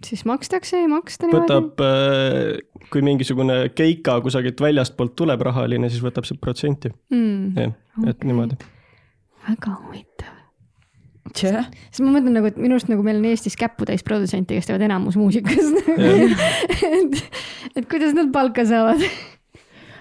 [0.04, 1.46] siis makstakse, ei maksta niimoodi?
[1.46, 7.52] võtab, kui mingisugune keika kusagilt väljastpoolt tuleb rahaline, siis võtab see protsenti, mm,.
[7.56, 8.30] jah, et Okei.
[8.30, 8.58] niimoodi.
[9.46, 10.34] väga huvitav.
[11.32, 14.68] tšeh, sest ma mõtlen nagu, et minu arust nagu meil on Eestis käputäis produtsente, kes
[14.68, 15.80] teevad enamus muusikast.
[17.00, 17.24] et,
[17.74, 19.02] et kuidas nad palka saavad?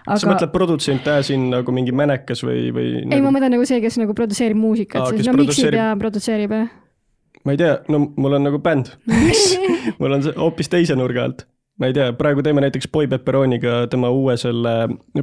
[0.06, 3.56] sa aga mõtled produtsent as in nagu mingi mänekas või, või ei, ma nagu, mõtlen
[3.56, 6.66] nagu see, kes nagu produtseerib muusikat no miksib produtseerib- ja produtseerib ja.
[7.46, 8.94] Ma ei tea, no mul on nagu bänd,
[10.00, 11.46] mul on see hoopis teise nurga alt.
[11.80, 14.74] ma ei tea, praegu teeme näiteks Boy Pepperoniga tema uue selle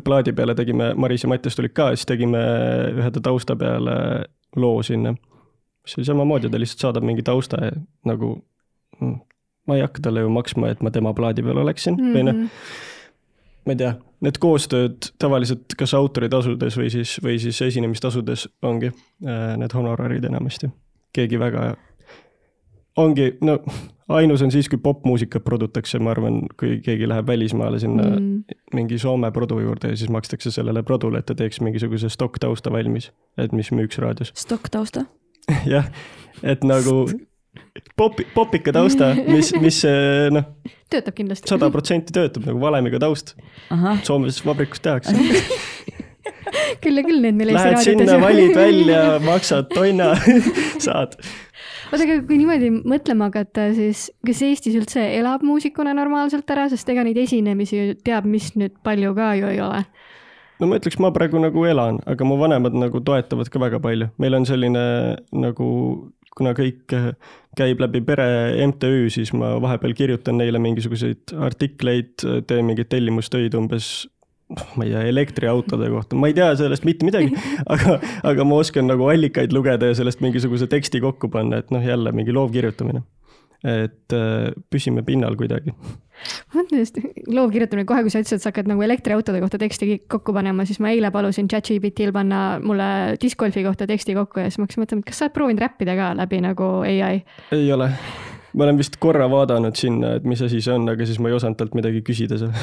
[0.05, 2.43] plaadi peale tegime, Maris ja Mattias tulid ka, siis tegime
[2.93, 3.97] ühe ta tausta peale
[4.57, 5.14] loo sinna.
[5.83, 7.73] mis oli samamoodi, ta lihtsalt saadab mingi tausta ja
[8.07, 8.35] nagu
[9.01, 9.18] mm,
[9.66, 12.16] ma ei hakka talle ju maksma, et ma tema plaadi peal oleksin mm -hmm.
[12.16, 12.49] või noh, Mhm.
[13.66, 18.87] ma ei tea, need koostööd tavaliselt kas autoritasudes või siis, või siis esinemistasudes ongi
[19.27, 20.70] äh, need honorarid enamasti.
[21.12, 21.77] keegi väga,
[22.97, 23.59] ongi, no
[24.09, 28.59] ainus on siis, kui popmuusikat produtakse, ma arvan, kui keegi läheb välismaale sinna mm.
[28.76, 33.11] Mingi Soome produ juurde ja siis makstakse sellele produle, et ta teeks mingisuguse stokk-tausta valmis,
[33.38, 34.32] et mis müüks raadios.
[34.45, 35.07] stokk tausta.
[35.66, 35.88] jah,
[36.43, 37.07] et nagu
[37.97, 39.82] popi, popika tausta, mis, mis
[40.32, 40.49] noh,
[40.93, 41.49] töötab kindlasti.
[41.51, 43.36] sada protsenti töötab nagu valemiga taust.
[44.07, 45.16] Soomes vabrikus tehakse.
[46.82, 50.12] küll ja küll need meil Eesti Lähed raadiotes sinna, valid välja, maksad tonna,
[50.82, 51.16] saad.
[51.93, 56.88] oota, aga kui niimoodi mõtlema hakata, siis kas Eestis üldse elab muusikuna normaalselt ära, sest
[56.93, 59.84] ega neid esinemisi teab, mis nüüd palju ka ju ei ole.
[60.61, 64.11] no ma ütleks, ma praegu nagu elan, aga mu vanemad nagu toetavad ka väga palju,
[64.22, 64.84] meil on selline
[65.34, 65.68] nagu,
[66.32, 66.97] kuna kõik
[67.59, 68.26] käib läbi pere
[68.70, 72.14] MTÜ, siis ma vahepeal kirjutan neile mingisuguseid artikleid,
[72.49, 73.93] teen mingeid tellimustöid umbes
[74.76, 77.32] ma ei tea, elektriautode kohta, ma ei tea sellest mitte midagi,
[77.74, 77.98] aga,
[78.28, 82.12] aga ma oskan nagu allikaid lugeda ja sellest mingisuguse teksti kokku panna, et noh, jälle
[82.16, 83.05] mingi loovkirjutamine.
[83.62, 85.70] et äh, püsime pinnal kuidagi.
[86.72, 86.96] just,
[87.30, 90.80] loovkirjutamine kohe, kui sa ütlesid, et sa hakkad nagu elektriautode kohta teksti kokku panema, siis
[90.82, 92.88] ma eile palusin ChatGPT-l panna mulle
[93.22, 95.96] discgolfi kohta teksti kokku ja siis ma hakkasin mõtlema, et kas sa oled proovinud räppida
[95.98, 97.22] ka läbi nagu ai?
[97.55, 97.92] ei ole.
[98.53, 101.38] ma olen vist korra vaadanud sinna, et mis asi see on, aga siis ma ei
[101.38, 102.55] osanud talt midagi küsida seal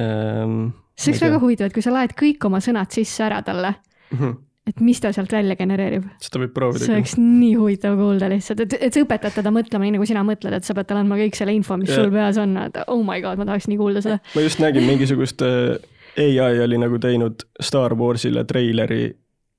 [0.00, 0.70] ähm.
[0.98, 3.74] see oleks väga huvitav, et kui sa laed kõik oma sõnad sisse ära talle,
[4.10, 4.36] huvitav.
[4.68, 6.08] et mis ta sealt välja genereerib.
[6.20, 9.86] seda võib proovida see oleks nii huvitav kuulda lihtsalt, et, et sa õpetad teda mõtlema
[9.86, 12.02] nii, nagu sina mõtled, et sa pead talle andma kõik selle info, mis Jah.
[12.02, 14.18] sul peas on, et oh my god, ma tahaks nii kuulda seda.
[14.34, 15.78] ma just nägin mingisugust äh,
[16.18, 19.12] ai oli nagu teinud Star Warsile treileri,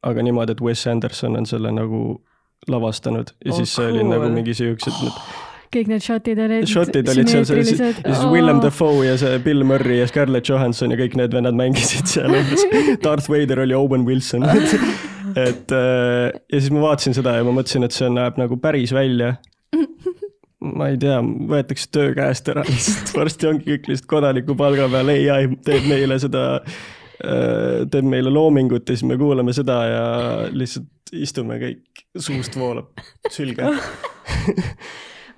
[0.03, 2.01] aga niimoodi, et Wes Anderson on selle nagu
[2.67, 4.11] lavastanud ja Oh, siis see oli cool.
[4.11, 8.31] nagu mingi siuksed need kõik need shot'id ja need shot'id olid seal, sümmeetrilised- ja siis
[8.31, 12.33] Willem Dafoe ja see Bill Murray ja Scarlett Johansson ja kõik need vennad mängisid seal
[12.33, 12.65] umbes.
[13.05, 14.47] Darth Vader oli Owen Wilson.
[15.47, 18.93] et äh, ja siis ma vaatasin seda ja ma mõtlesin, et see näeb nagu päris
[18.95, 19.35] välja.
[20.59, 25.11] ma ei tea, võetakse töö käest ära lihtsalt, varsti ongi kõik lihtsalt kodaniku palga peal,
[25.13, 26.41] ai teeb meile seda,
[27.93, 30.03] teeb meile loomingut ja siis me kuulame seda ja
[30.51, 32.91] lihtsalt istume kõik, suust voolab
[33.31, 33.69] sülge.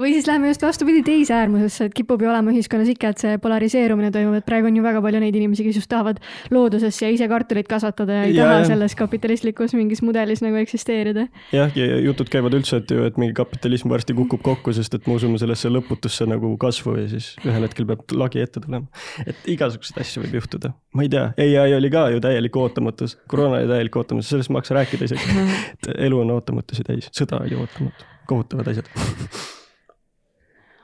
[0.02, 3.38] või siis läheme just vastupidi teise äärmusesse, et kipub ju olema ühiskonnas ikka, et see
[3.44, 6.20] polariseerumine toimub, et praegu on ju väga palju neid inimesi, kes just tahavad
[6.52, 8.68] loodusesse ja ise kartulit kasvatada ja ei Ja, taha jah.
[8.74, 11.28] selles kapitalistlikus mingis mudelis nagu eksisteerida.
[11.54, 15.08] jah, ja jutud käivad üldse, et ju, et mingi kapitalism varsti kukub kokku, sest et
[15.08, 18.88] me usume sellesse lõputusse nagu kasvu ja siis ühel hetkel peab lagi ette tulema.
[19.26, 20.74] et igasuguseid asju võib juhtuda.
[20.94, 24.56] ma ei tea, ai oli ka ju täielik ootamatus, koroona oli täielik ootamatus, sellest ei
[24.60, 25.48] hakka rääkida isegi.
[25.78, 28.90] et elu on ootamatusi täis, sõda oli ootamatu, kohutavad asjad.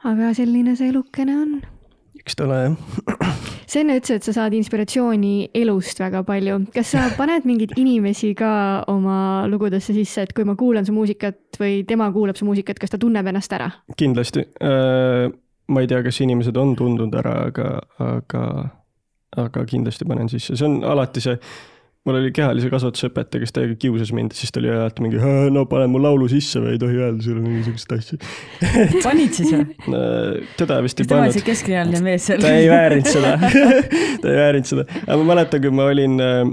[0.04, 1.54] aga selline see elukene on.
[2.20, 2.76] eks ta ole jah.
[3.70, 6.60] sa enne ütlesid, et sa saad inspiratsiooni elust väga palju.
[6.74, 8.52] kas sa paned mingeid inimesi ka
[8.92, 12.94] oma lugudesse sisse, et kui ma kuulan su muusikat või tema kuulab su muusikat, kas
[12.94, 13.72] ta tunneb ennast ära?
[13.98, 14.46] kindlasti.
[15.68, 17.72] ma ei tea, kas inimesed on tundnud ära, aga,
[18.04, 18.44] aga,
[19.38, 21.40] aga kindlasti panen sisse, see on alati see
[22.08, 25.20] mul oli kehalise kasvatuse õpetaja, kes täiega kiusas mind, siis ta oli alati mingi,
[25.54, 28.20] no pane mu laulu sisse või ei tohi öelda sulle mingisugust asja
[29.06, 29.66] panid siis või?
[30.62, 31.42] teda vist ei pannud.
[31.48, 32.40] keskealine mees seal.
[32.44, 33.36] ta ei väärinud seda
[34.24, 36.46] ta ei väärinud seda, aga ma mäletan, kui ma olin äh,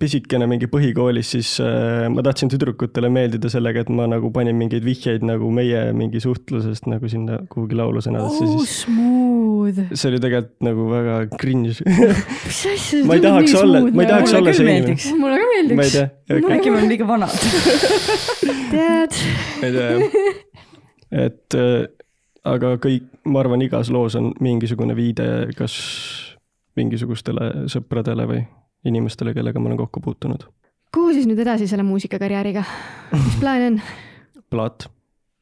[0.00, 4.84] pisikene mingi põhikoolis, siis äh, ma tahtsin tüdrukutele meeldida sellega, et ma nagu panin mingeid
[4.86, 8.54] vihjeid nagu meie mingi suhtlusest nagu sinna kuhugi laulusõnadesse oh,.
[8.62, 9.82] siis smooth.
[9.92, 14.36] see oli tegelikult nagu väga cringe mis asja, ma ei tahaks olla, ma ei tahaks
[14.38, 15.18] olla see inimene.
[15.20, 15.76] mulle ka meeldiks.
[15.76, 16.56] ma ei tea.
[16.56, 17.36] äkki me oleme liiga vanad
[18.72, 19.20] tead.
[19.60, 20.16] ma ei tea jah.
[21.26, 21.76] et äh,
[22.48, 25.28] aga kõik, ma arvan, igas loos on mingisugune viide
[25.58, 25.76] kas
[26.78, 28.42] mingisugustele sõpradele või
[28.84, 30.48] inimestele, kellega ma olen kokku puutunud.
[30.94, 32.64] kuhu siis nüüd edasi selle muusikakarjääriga,
[33.12, 33.80] mis plaan on?
[34.50, 34.88] plaat.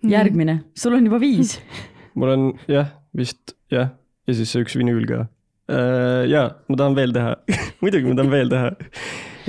[0.06, 1.58] järgmine, sul on juba viis
[2.18, 3.94] mul on jah, vist jah,
[4.26, 5.24] ja siis see üks vinüül ka.
[5.70, 7.34] Äh, ja ma tahan veel teha
[7.82, 8.70] muidugi ma tahan veel teha.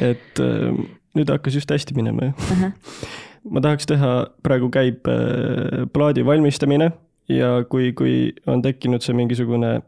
[0.02, 0.82] et äh,
[1.18, 2.52] nüüd hakkas just hästi minema ju uh.
[2.62, 2.72] -huh.
[3.50, 4.12] ma tahaks teha,
[4.44, 6.92] praegu käib äh, plaadi valmistamine
[7.30, 9.82] ja kui, kui on tekkinud see mingisugune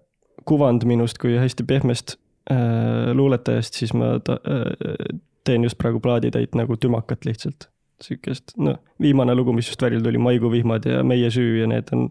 [0.45, 2.17] kuvand minust kui hästi pehmest
[2.51, 7.69] äh, luuletajast, siis ma ta, äh, teen just praegu plaaditäit nagu tümakat lihtsalt.
[8.03, 12.09] sihukest, noh, viimane lugu, mis just välja tuli, Maikuuvihmad ja Meie süü ja need on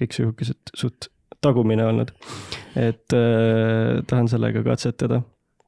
[0.00, 1.10] kõik sihukesed suht
[1.44, 2.12] tagumine olnud.
[2.76, 5.22] et äh, tahan sellega katsetada,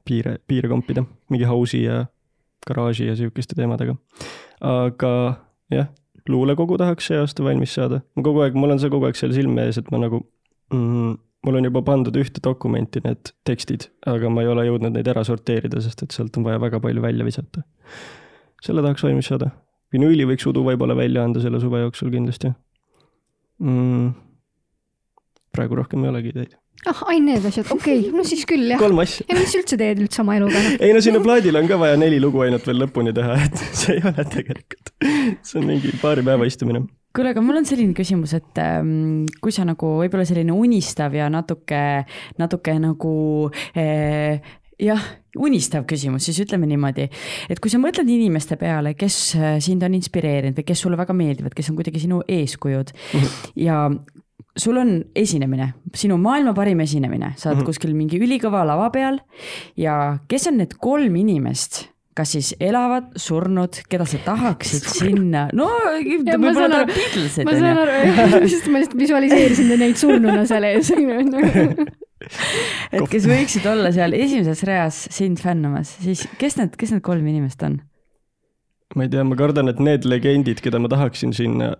[0.05, 2.05] piire, piire kompida, mingi house'i ja
[2.67, 3.95] garaaži ja sihukeste teemadega.
[4.61, 5.13] aga
[5.71, 5.91] jah,
[6.29, 8.01] luulekogu tahaks see aasta valmis saada.
[8.15, 10.23] ma kogu aeg, mul on see kogu aeg seal silme ees, et ma nagu
[10.73, 11.15] mm,
[11.45, 15.23] mul on juba pandud ühte dokumenti need tekstid, aga ma ei ole jõudnud neid ära
[15.27, 17.63] sorteerida, sest et sealt on vaja väga palju välja visata.
[18.63, 19.51] selle tahaks valmis saada.
[19.93, 22.49] vinüüli võiks udu võib-olla välja anda selle suve jooksul kindlasti
[23.59, 24.09] mm,.
[25.55, 26.57] praegu rohkem ei olegi ideid.
[26.89, 28.81] ah, ainult need asjad, okei okay., no siis küll jah.
[28.81, 29.27] kolm asja.
[29.29, 30.63] ja mis üldse teed üldse oma eluga?
[30.79, 33.99] ei no sinna plaadile on ka vaja neli lugu ainult veel lõpuni teha, et see
[33.99, 34.95] ei ole tegelikult,
[35.45, 36.87] see on mingi paari päeva istumine
[37.17, 41.31] kuule, aga mul on selline küsimus, et ähm, kui sa nagu võib-olla selline unistav ja
[41.33, 41.81] natuke,
[42.37, 43.15] natuke nagu
[43.73, 44.43] äh,
[44.81, 45.07] jah,
[45.37, 47.07] unistav küsimus, siis ütleme niimoodi,
[47.49, 51.15] et kui sa mõtled inimeste peale, kes äh, sind on inspireerinud või kes sulle väga
[51.17, 52.93] meeldivad, kes on kuidagi sinu eeskujud
[53.65, 53.81] ja
[54.57, 57.69] sul on esinemine, sinu maailma parim esinemine, sa oled mm -hmm.
[57.73, 59.21] kuskil mingi ülikõva lava peal
[59.77, 61.87] ja kes on need kolm inimest
[62.17, 67.45] kas siis elavad, surnud, keda sa tahaksid sinna, no võib-olla on Beatlesid.
[67.47, 70.91] ma saan aru, sest ma lihtsalt visualiseerisin neid surnuna seal ees
[72.97, 77.27] et kes võiksid olla seal esimeses reas sind fännamas, siis kes need, kes need kolm
[77.29, 77.79] inimest on?
[78.95, 81.75] ma ei tea, ma kardan, et need legendid, keda ma tahaksin sinna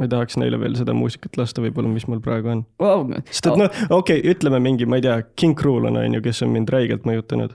[0.00, 2.62] ma ei tahaks neile veel seda muusikat lasta võib-olla, mis mul praegu on.
[2.80, 3.10] Wow..
[3.28, 6.22] sest et noh, okei okay,, ütleme mingi, ma ei tea, King Krul on, on ju,
[6.24, 7.54] kes on mind räigelt mõjutanud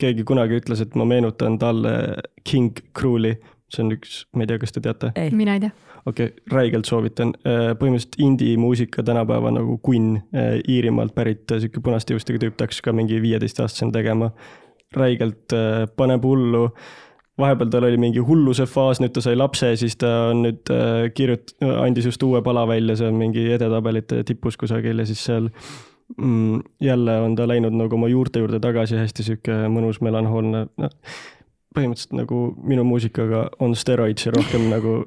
[0.00, 1.92] keegi kunagi ütles, et ma meenutan talle
[2.46, 3.34] King Kruli,
[3.72, 5.12] see on üks, ma ei tea, kas te teate?
[5.34, 5.72] mina ei tea.
[6.06, 11.82] okei okay,, räigelt soovitan, äh, põhimõtteliselt indie-muusika tänapäeva nagu kunn, äh, Iirimaalt pärit äh, sihuke
[11.84, 14.30] punaste juustega tüüp, ta hakkas ka mingi viieteistaastasena tegema.
[14.96, 15.52] räigelt
[15.96, 16.68] paneb hullu
[17.36, 20.70] vahepeal tal oli mingi hulluse faas, nüüd ta sai lapse, siis ta on nüüd
[21.12, 25.50] kirjut-, andis just uue pala välja, see on mingi edetabelite tipus kusagil ja siis seal
[26.16, 30.94] mm, jälle on ta läinud nagu oma juurte juurde tagasi, hästi sihuke mõnus melanhoolne, noh.
[31.76, 34.98] põhimõtteliselt nagu minu muusikaga on steroids ja rohkem nagu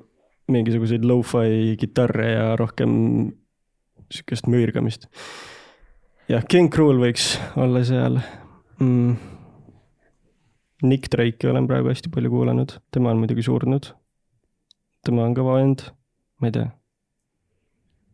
[0.50, 2.92] mingisuguseid lo-fi kitarre ja rohkem
[4.10, 5.08] sihukest müürgamist.
[6.30, 8.22] jah, King Krul võiks olla seal
[8.80, 9.36] mm..
[10.80, 13.92] Nick Drake'i olen praegu hästi palju kuulanud, tema on muidugi surnud.
[15.04, 15.84] tema on kõva vend,
[16.40, 16.70] ma ei tea.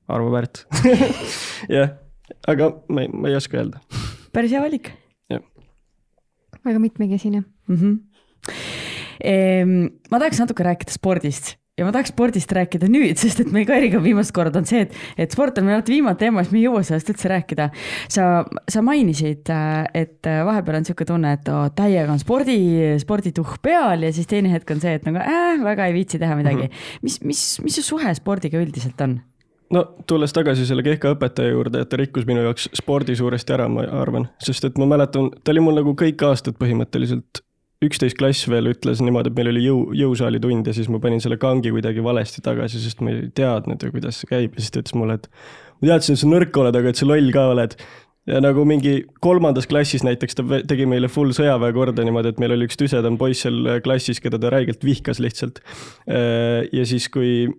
[0.07, 0.65] arvu väärt
[1.77, 1.93] jah
[2.47, 3.81] aga ma ei, ma ei oska öelda.
[4.33, 4.93] päris hea valik.
[6.65, 7.75] väga mitmekesine mm.
[7.75, 7.99] -hmm.
[9.25, 13.65] Ehm, ma tahaks natuke rääkida spordist ja ma tahaks spordist rääkida nüüd, sest et meil
[13.67, 14.93] Kairiga viimast korda on see, et,
[15.25, 17.67] et sport on meil alati viimane teema, siis me ei jõua sellest üldse rääkida.
[18.15, 18.27] sa,
[18.71, 19.51] sa mainisid,
[19.93, 22.57] et vahepeal on niisugune tunne, et oh, täiega on spordi,
[23.03, 26.39] spordituhh peal ja siis teine hetk on see, et nagu äh, väga ei viitsi teha
[26.39, 26.71] midagi mm.
[26.71, 26.99] -hmm.
[27.03, 29.19] mis, mis, mis su suhe spordiga üldiselt on?
[29.75, 33.67] No tulles tagasi selle kehka õpetaja juurde, et ta rikkus minu jaoks spordi suuresti ära,
[33.71, 37.43] ma arvan, sest et ma mäletan, ta oli mul nagu kõik aastad põhimõtteliselt.
[37.85, 41.19] üksteist klass veel ütles niimoodi, et meil oli jõu, jõusaali tund ja siis ma panin
[41.21, 44.71] selle kangi kuidagi valesti tagasi, sest ma ei teadnud ju, kuidas see käib ja siis
[44.73, 45.27] ta ütles mulle, et
[45.81, 47.75] ma teadsin, et sa nõrk oled, aga et sa loll ka oled.
[48.25, 52.55] ja nagu mingi kolmandas klassis näiteks ta tegi meile full sõjaväe korda niimoodi, et meil
[52.55, 55.59] oli üks tüsedam poiss seal klassis, keda ta räigelt vihkas lihtsalt.
[56.07, 57.51] ja siis, kui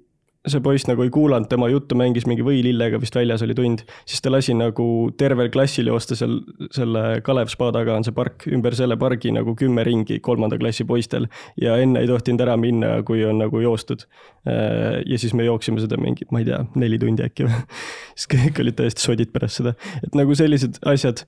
[0.46, 4.22] see poiss nagu ei kuulanud tema juttu, mängis mingi võilillega, vist väljas oli tund, siis
[4.22, 4.86] ta lasi nagu
[5.18, 6.38] tervel klassil joosta seal
[6.74, 10.86] selle Kalev spa taga on see park, ümber selle pargi nagu kümme ringi kolmanda klassi
[10.88, 11.28] poistel
[11.60, 14.06] ja enne ei tohtinud ära minna, kui on nagu joostud.
[14.46, 17.64] ja siis me jooksime seda mingi, ma ei tea, neli tundi äkki või.
[18.16, 19.74] siis kõik olid täiesti sodid pärast seda,
[20.06, 21.24] et nagu sellised asjad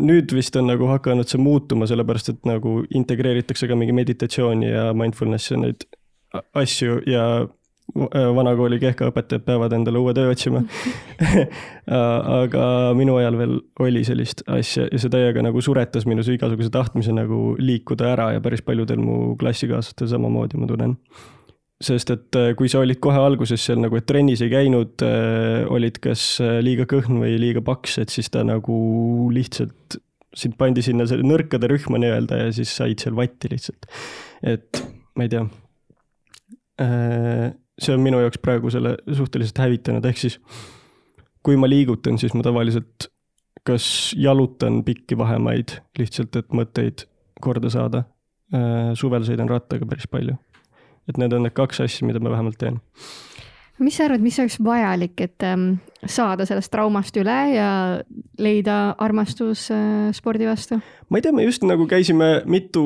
[0.00, 4.86] nüüd vist on nagu hakanud see muutuma, sellepärast et nagu integreeritakse ka mingi meditatsiooni ja
[4.96, 5.84] mindfulness'i neid
[6.56, 7.26] asju ja
[7.92, 10.62] vanakooli kehkaõpetajad peavad endale uue töö otsima
[12.42, 12.64] aga
[12.96, 17.52] minu ajal veel oli sellist asja ja see täiega nagu suretas minus igasuguse tahtmise nagu
[17.60, 20.96] liikuda ära ja päris paljudel mu klassikaaslastel samamoodi, ma tunnen.
[21.82, 25.64] sest et äh, kui sa olid kohe alguses seal nagu, et trennis ei käinud, äh,
[25.66, 28.76] olid kas äh, liiga kõhn või liiga paks, et siis ta nagu
[29.34, 29.98] lihtsalt
[30.32, 33.90] sind pandi sinna selle nõrkade rühma nii-öelda ja siis said seal vatti lihtsalt.
[34.46, 34.84] et
[35.18, 35.44] ma ei tea
[37.80, 40.38] see on minu jaoks praegu selle suhteliselt hävitanud, ehk siis
[41.42, 43.08] kui ma liigutan, siis ma tavaliselt
[43.66, 47.06] kas jalutan pikki vahemaid lihtsalt, et mõtteid
[47.42, 48.04] korda saada.
[48.94, 50.36] suvel sõidan rattaga päris palju.
[51.08, 52.80] et need on need kaks asja, mida ma vähemalt teen.
[53.78, 58.02] mis sa arvad, mis oleks vajalik, et ähm, saada sellest traumast üle ja
[58.38, 60.80] leida armastus äh, spordi vastu?
[61.08, 62.84] ma ei tea, me just nagu käisime mitu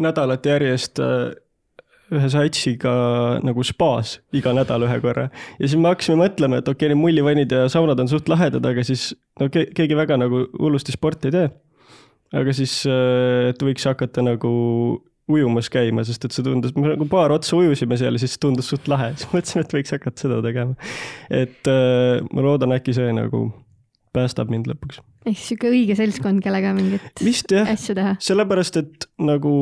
[0.00, 1.32] nädalat järjest äh,
[2.12, 2.94] ühe satsiga
[3.44, 5.28] nagu spaas iga nädal ühe korra.
[5.58, 8.64] ja siis me hakkasime mõtlema, et okei okay,, need mullivannid ja saunad on suht lahedad,
[8.64, 11.48] aga siis no ke keegi väga nagu hullusti sporti ei tee.
[12.34, 14.52] aga siis, äh, et võiks hakata nagu
[15.30, 18.68] ujumas käima, sest et see tundus, me nagu paar otsa ujusime seal ja siis tundus
[18.68, 20.76] suht lahe, siis mõtlesime, et võiks hakata seda tegema.
[21.32, 23.46] et äh, ma loodan, äkki see nagu
[24.14, 25.00] päästab mind lõpuks.
[25.24, 27.70] ehk siis sihuke õige seltskond, kellega mingit Vist, jah.
[27.72, 28.14] asja teha.
[28.22, 29.54] sellepärast, et nagu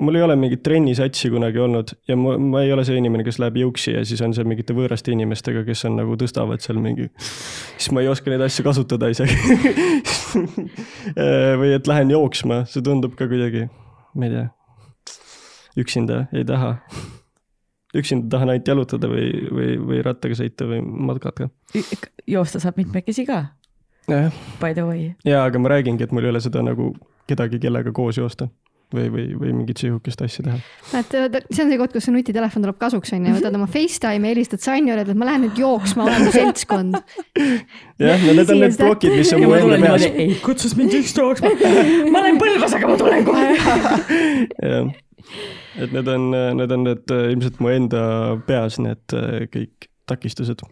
[0.00, 3.38] mul ei ole mingit trennisatsi kunagi olnud ja ma, ma ei ole see inimene, kes
[3.42, 7.10] läheb jõuksi ja siis on seal mingite võõraste inimestega, kes on nagu tõstavad seal mingi,
[7.76, 9.36] siis ma ei oska neid asju kasutada isegi
[11.60, 13.66] või et lähen jooksma, see tundub ka kuidagi,
[14.16, 14.46] ma ei tea,
[15.84, 16.76] üksinda ei taha.
[17.96, 21.50] üksinda tahan ainult jalutada või, või, või rattaga sõita või matkata.
[22.26, 23.44] joosta saab mitmekesi ka.
[24.08, 25.12] By the way.
[25.24, 26.94] jaa, aga ma räägingi, et mul ei ole seda nagu
[27.30, 28.48] kedagi, kellega koos joosta
[28.94, 30.56] või, või, või mingit sihukest asja teha.
[30.98, 34.32] et see on see koht, kus see nutitelefon tuleb kasuks, on ju, võtad oma Facetime'i,
[34.32, 36.98] helistad Sanju, ütled, et ma lähen nüüd jooksma, oleme seltskond.
[38.06, 40.08] jah, no need on need plokid, mis on mul enda peas.
[40.10, 41.52] ei, kutsus mind just jooksma.
[42.10, 43.54] ma olen Põlvas, aga ma tulen kohe.
[44.72, 44.90] jah,
[45.80, 46.28] et need on,
[46.58, 48.02] need on need ilmselt mu enda
[48.48, 49.18] peas need
[49.54, 50.66] kõik takistused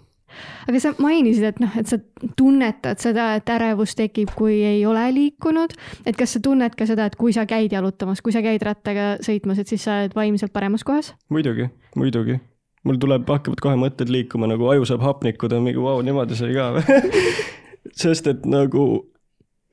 [0.68, 1.98] aga sa mainisid, et noh, et sa
[2.38, 5.74] tunnetad seda, et ärevus tekib, kui ei ole liikunud.
[6.06, 9.16] et kas sa tunned ka seda, et kui sa käid jalutamas, kui sa käid rattaga
[9.24, 11.14] sõitmas, et siis sa oled vaimselt paremas kohas?
[11.28, 12.40] muidugi, muidugi.
[12.84, 16.72] mul tuleb, hakkavad kohe mõtted liikuma, nagu aju saab hapnikuda, mingi vau, niimoodi sai ka
[18.02, 19.07] sest et nagu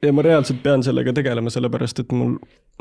[0.05, 2.35] ja ma reaalselt pean sellega tegelema, sellepärast et mul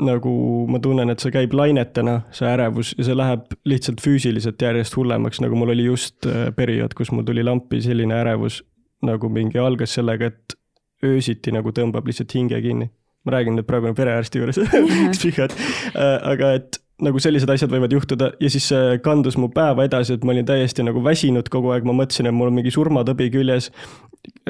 [0.05, 0.33] nagu
[0.71, 5.41] ma tunnen, et see käib lainetena, see ärevus ja see läheb lihtsalt füüsiliselt järjest hullemaks,
[5.43, 8.61] nagu mul oli just äh, periood, kus mul tuli lampi selline ärevus
[9.05, 10.57] nagu mingi algas sellega, et
[11.05, 12.89] öösiti nagu tõmbab lihtsalt hinge kinni.
[13.25, 14.59] ma räägin nüüd praegu perearsti juures
[15.15, 15.53] psühhiaat,
[15.97, 20.15] äh, aga et nagu sellised asjad võivad juhtuda ja siis see kandus mu päeva edasi,
[20.15, 23.27] et ma olin täiesti nagu väsinud kogu aeg, ma mõtlesin, et mul on mingi surmatõbi
[23.33, 23.67] küljes.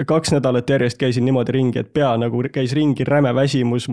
[0.07, 3.87] Kaks nädalat järjest käisin niimoodi ringi, et pea nagu käis ringi, räme väsimus,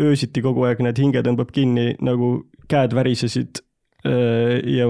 [0.00, 2.34] öösiti kogu aeg, need hinge tõmbab kinni, nagu
[2.68, 3.64] käed värisesid.
[4.78, 4.84] ja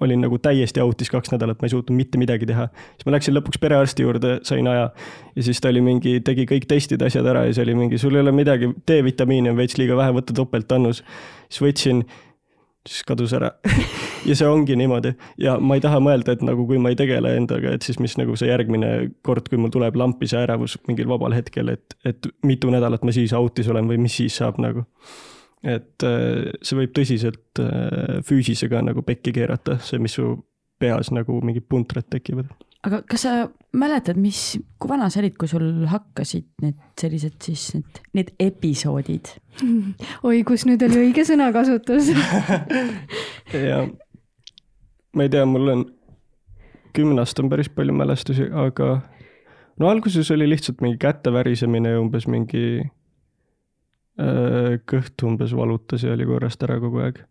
[0.00, 2.64] olin nagu täiesti autis kaks nädalat, ma ei suutnud mitte midagi teha.
[2.96, 4.88] siis ma läksin lõpuks perearsti juurde, sain aja
[5.36, 8.16] ja siis ta oli mingi, tegi kõik testid, asjad ära ja siis oli mingi, sul
[8.16, 11.04] ei ole midagi, D-vitamiini on veits liiga vähe, võta topeltannus.
[11.50, 12.02] siis võtsin
[12.88, 13.52] siis kadus ära.
[14.24, 15.10] Ja see ongi niimoodi.
[15.36, 18.14] Ja ma ei taha mõelda, et nagu kui ma ei tegele endaga, et siis mis
[18.16, 22.30] nagu see järgmine kord, kui mul tuleb lampi see ärevus mingil vabal hetkel, et, et
[22.46, 24.86] mitu nädalat ma siis out'is olen või mis siis saab nagu.
[25.60, 30.32] et äh, see võib tõsiselt äh, füüsisega nagu pekki keerata, see, mis su
[30.80, 32.48] peas nagu mingid puntrad tekivad
[32.84, 33.32] aga kas sa
[33.76, 39.32] mäletad, mis, kui vana sa olid, kui sul hakkasid need sellised siis need, need episoodid?
[40.28, 42.12] oi, kus nüüd oli õige sõnakasutus
[43.68, 43.84] ja
[45.14, 45.84] ma ei tea, mul on,
[46.96, 48.98] kümnest on päris palju mälestusi, aga
[49.80, 52.66] no alguses oli lihtsalt mingi käte värisemine ja umbes mingi
[54.20, 57.24] äh, kõht umbes valutas ja oli korrast ära kogu aeg.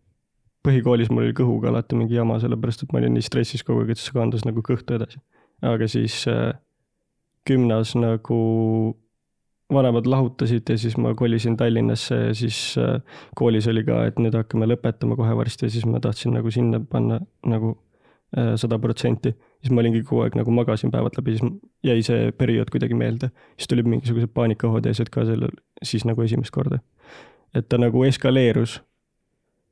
[0.64, 3.94] põhikoolis mul oli kõhuga alati mingi jama, sellepärast et ma olin nii stressis kogu aeg,
[3.94, 5.20] et see kandus nagu kõhtu edasi
[5.64, 6.52] aga siis äh,
[7.48, 8.40] gümnas nagu
[9.72, 13.00] vanemad lahutasid ja siis ma kolisin Tallinnasse ja siis äh,
[13.36, 16.80] koolis oli ka, et nüüd hakkame lõpetama kohe varsti ja siis ma tahtsin nagu sinna
[16.90, 17.74] panna nagu
[18.36, 19.34] äh, sada protsenti.
[19.62, 21.52] siis ma olingi kogu aeg nagu magasin päevad läbi, siis
[21.84, 23.30] jäi see periood kuidagi meelde.
[23.56, 26.78] siis tulid mingisugused paanikahoodesed ka sellel, siis nagu esimest korda.
[27.54, 28.82] et ta nagu eskaleerus.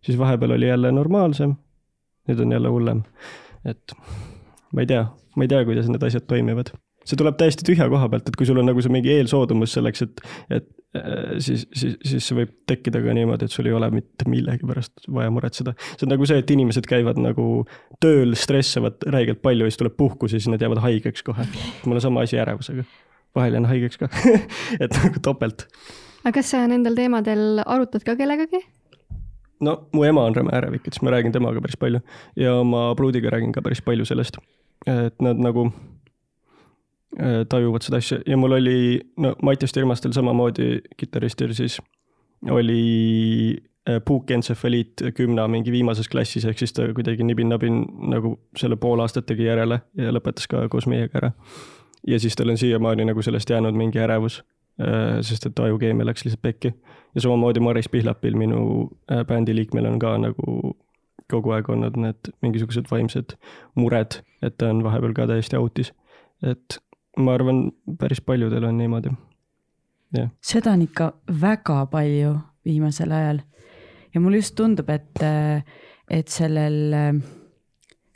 [0.03, 1.57] siis vahepeal oli jälle normaalsem,
[2.28, 3.03] nüüd on jälle hullem.
[3.64, 3.97] et
[4.73, 5.05] ma ei tea,
[5.37, 6.73] ma ei tea, kuidas need asjad toimivad
[7.07, 10.05] see tuleb täiesti tühja koha pealt, et kui sul on nagu see mingi eelsoodumus selleks,
[10.07, 10.23] et,
[10.59, 10.68] et
[10.99, 14.68] äh, siis, siis, siis see võib tekkida ka niimoodi, et sul ei ole mitte millegi
[14.68, 15.75] pärast vaja muretseda.
[15.93, 17.47] see on nagu see, et inimesed käivad nagu
[18.03, 21.49] tööl, stressavad räigelt palju ja siis tuleb puhkus ja siis nad jäävad haigeks kohe.
[21.87, 22.87] mul on sama asi ärevusega.
[23.35, 24.11] vahel jään haigeks ka
[24.85, 25.66] et nagu topelt.
[26.23, 28.62] aga kas sa nendel teemadel arutad ka kellegagi?
[29.62, 32.03] no mu ema on räme ärevik, et siis ma räägin temaga päris palju
[32.37, 34.39] ja oma pruudiga räägin ka päris palju sellest.
[34.87, 35.70] Et nad nagu
[37.20, 41.76] Äh, tajuvad seda asja ja mul oli, no Mattias Tirmastel samamoodi kitarristil siis
[42.51, 43.57] oli
[43.89, 47.83] äh, puukentsefaliit kümna mingi viimases klassis, ehk siis ta kuidagi nibin-nabin
[48.14, 51.30] nagu selle pool aastat tegi järele ja lõpetas ka koos meiega ära.
[52.09, 54.41] ja siis tal on siiamaani nagu sellest jäänud mingi ärevus,
[54.80, 56.72] äh, sest et ajukeemia läks lihtsalt pekki.
[57.14, 58.89] ja samamoodi Maris Pihlapil, minu
[59.28, 60.72] bändi liikmel on ka nagu
[61.33, 63.37] kogu aeg olnud need mingisugused vaimsed
[63.78, 65.93] mured, et ta on vahepeal ka täiesti autis.
[66.43, 66.78] et
[67.16, 69.12] ma arvan, päris paljudel on niimoodi.
[70.41, 73.41] seda on ikka väga palju viimasel ajal.
[74.14, 75.22] ja mulle just tundub, et,
[76.11, 77.22] et sellel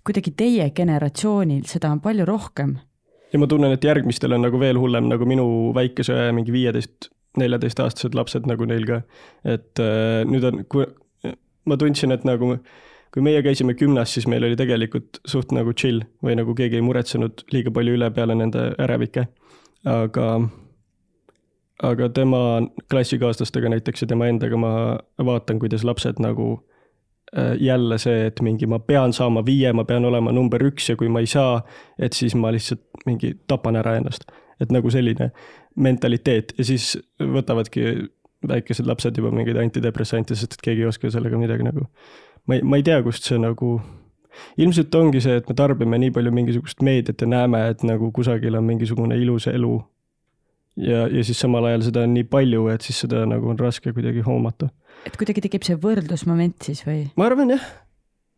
[0.07, 2.77] kuidagi teie generatsioonil seda on palju rohkem.
[3.33, 8.14] ja ma tunnen, et järgmistel on nagu veel hullem, nagu minu väikese mingi viieteist, neljateistaastased
[8.17, 9.03] lapsed nagu neil ka.
[9.45, 10.62] et äh, nüüd on,
[11.67, 12.57] ma tundsin, et nagu
[13.17, 16.85] kui meie käisime gümnas, siis meil oli tegelikult suht nagu chill või nagu keegi ei
[16.85, 19.25] muretsenud liiga palju üle peale nende ärevike.
[19.89, 20.27] aga,
[21.89, 22.41] aga tema
[22.93, 24.73] klassikaaslastega näiteks ja tema endaga ma
[25.17, 26.51] vaatan, kuidas lapsed nagu
[27.33, 30.97] äh, jälle see, et mingi ma pean saama viie, ma pean olema number üks ja
[31.01, 31.62] kui ma ei saa,
[31.99, 34.29] et siis ma lihtsalt mingi tapan ära ennast.
[34.61, 35.33] et nagu selline
[35.77, 37.83] mentaliteet ja siis võtavadki
[38.51, 41.87] väikesed lapsed juba mingeid antidepressante, sest et keegi ei oska sellega midagi nagu
[42.47, 43.77] ma ei, ma ei tea, kust see nagu,
[44.61, 48.59] ilmselt ongi see, et me tarbime nii palju mingisugust meediat ja näeme, et nagu kusagil
[48.59, 49.79] on mingisugune ilus elu.
[50.77, 53.93] ja, ja siis samal ajal seda on nii palju, et siis seda nagu on raske
[53.97, 54.71] kuidagi hoomata.
[55.07, 57.07] et kuidagi tekib see võrdlusmoment siis või?
[57.17, 57.67] ma arvan jah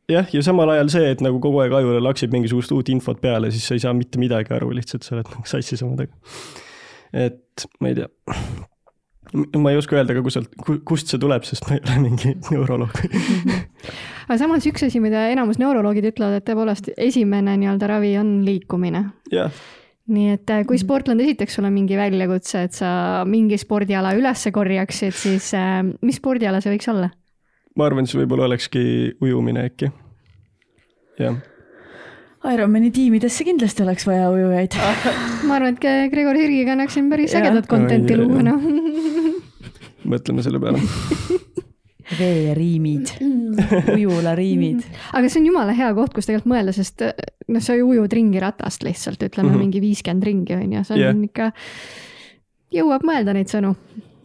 [0.09, 3.53] jah, ja samal ajal see, et nagu kogu aeg ajule laksib mingisugust uut infot peale,
[3.53, 6.15] siis sa ei saa mitte midagi aru, lihtsalt sa oled nagu sassis omadega.
[7.27, 8.09] et ma ei tea
[9.33, 10.53] ma ei oska öelda ka, kuselt,
[10.89, 13.03] kust see tuleb, sest ma ei ole mingi neuroloog
[14.29, 19.05] aga samas üks asi, mida enamus neuroloogid ütlevad, et tõepoolest esimene nii-öelda ravi on liikumine.
[19.33, 19.53] jah
[20.09, 22.91] nii et äh, kui Sportland esitaks sulle mingi väljakutse, et sa
[23.29, 27.11] mingi spordiala üles korjaksid, siis äh, mis spordiala see võiks olla?
[27.77, 28.81] ma arvan, see võib-olla olekski
[29.23, 29.93] ujumine äkki.
[31.21, 31.39] jah
[32.49, 34.77] Ironmani tiimidesse kindlasti oleks vaja ujujaid
[35.49, 38.69] ma arvan, et Gregor Sirgiga annaksin päris ägedat content'i luua, noh.
[40.11, 40.83] Mõtleme selle peale
[42.19, 43.11] veeriimid,
[43.95, 44.87] ujulariimid.
[45.13, 48.41] aga see on jumala hea koht, kus tegelikult mõelda, sest noh, sa ju ujud ringi
[48.43, 49.67] ratast lihtsalt, ütleme mm -hmm.
[49.67, 51.21] mingi viiskümmend ringi on ju, see on yeah.
[51.29, 51.51] ikka,
[52.81, 53.75] jõuab mõelda neid sõnu.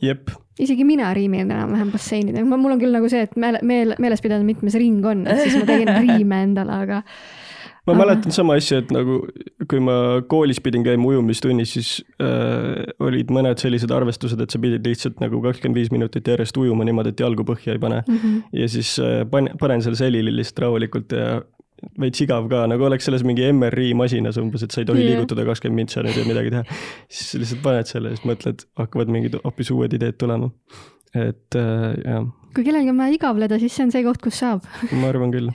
[0.01, 4.21] jep isegi mina riimin enam-vähem basseinidel, mul on küll nagu see, et meele, meel, meeles
[4.21, 7.01] pidada, mitmes ring on, et siis ma tegin riime endale, aga
[7.87, 9.19] ma mäletan sama asja, et nagu
[9.69, 9.95] kui ma
[10.31, 11.89] koolis pidin käima ujumistunnis, siis
[12.23, 16.87] äh, olid mõned sellised arvestused, et sa pidid lihtsalt nagu kakskümmend viis minutit järjest ujuma
[16.87, 18.21] niimoodi, et jalgu põhja ei pane mm.
[18.21, 18.45] -hmm.
[18.61, 21.41] ja siis äh, pan-, panen selle selili lihtsalt rahulikult ja
[21.99, 25.17] veits igav ka, nagu oleks selles mingi MRI masinas umbes, et sa ei tohi yeah.
[25.17, 26.79] liigutada kakskümmend mintsa nüüd ja midagi teha.
[27.11, 30.49] siis lihtsalt paned selle ja siis mõtled, hakkavad mingid hoopis uued ideed tulema.
[31.13, 32.31] et äh, jah.
[32.55, 34.63] kui kellelgi on vaja igavleda, siis see on see koht, kus saab
[34.95, 35.51] ma arvan küll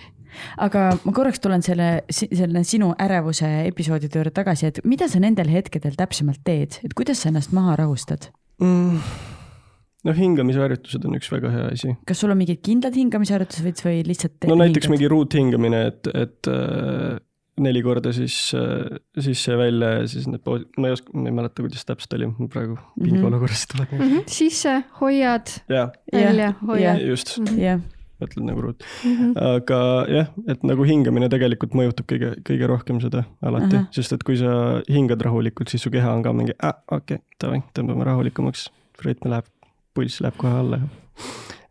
[0.57, 5.51] aga ma korraks tulen selle, selle sinu ärevuse episoodide juurde tagasi, et mida sa nendel
[5.53, 8.31] hetkedel täpsemalt teed, et kuidas sa ennast maha rahustad
[8.63, 9.01] mm.?
[10.07, 11.95] noh, hingamisharjutused on üks väga hea asi.
[12.09, 14.39] kas sul on mingid kindlad hingamisharjutused või lihtsalt?
[14.51, 14.97] no näiteks hingad?
[14.97, 17.19] mingi ruuthingamine, et, et äh,
[17.59, 21.31] neli korda siis äh, sisse ja välja ja siis need pood-, ma ei oska, ma
[21.31, 23.05] ei mäleta, kuidas täpselt oli, ma praegu mhm.
[23.05, 24.09] pingeolukorras tuleb mm.
[24.09, 24.27] -hmm.
[24.39, 25.55] sisse, hoiad,
[26.13, 27.07] välja, hoiad.
[27.07, 27.45] just mm.
[27.45, 27.63] -hmm.
[27.63, 27.87] Yeah
[28.23, 29.17] mõtled nagu ruut mm.
[29.17, 29.33] -hmm.
[29.55, 29.81] aga
[30.13, 33.91] jah, et nagu hingamine tegelikult mõjutab kõige, kõige rohkem seda alati uh, -huh.
[33.95, 37.25] sest et kui sa hingad rahulikult, siis su keha on ka mingi äh,, okei okay,,
[37.41, 38.71] davai, tõmbame rahulikumaks,
[39.05, 39.47] rütm läheb,
[39.95, 40.81] pulss läheb kohe alla.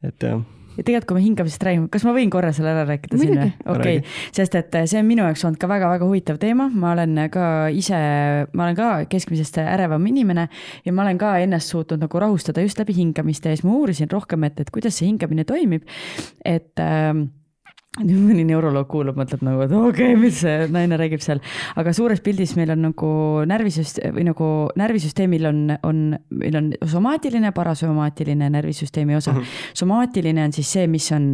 [0.04, 0.42] et jah
[0.78, 3.50] ja tegelikult, kui me hingamisest räägime, kas ma võin korra selle ära rääkida siin või
[3.74, 7.24] okei Räägi., sest et see on minu jaoks olnud ka väga-väga huvitav teema, ma olen
[7.34, 8.02] ka ise,
[8.54, 10.48] ma olen ka keskmisest ärevam inimene
[10.86, 14.12] ja ma olen ka ennast suutnud nagu rahustada just läbi hingamiste ja siis ma uurisin
[14.12, 15.88] rohkem, et, et kuidas see hingamine toimib.
[16.46, 17.28] et ähm,
[18.04, 21.42] nüüd mõni neuroloog kuulab, mõtleb nagu, et okei okay,, mis see naine räägib seal,
[21.80, 23.10] aga suures pildis meil on nagu
[23.50, 29.40] närvisüst- või nagu närvisüsteemil on, on, meil on somaatiline, parasümaatiline närvisüsteemi osa mm.
[29.40, 29.74] -hmm.
[29.82, 31.30] somaatiline on siis see, mis on,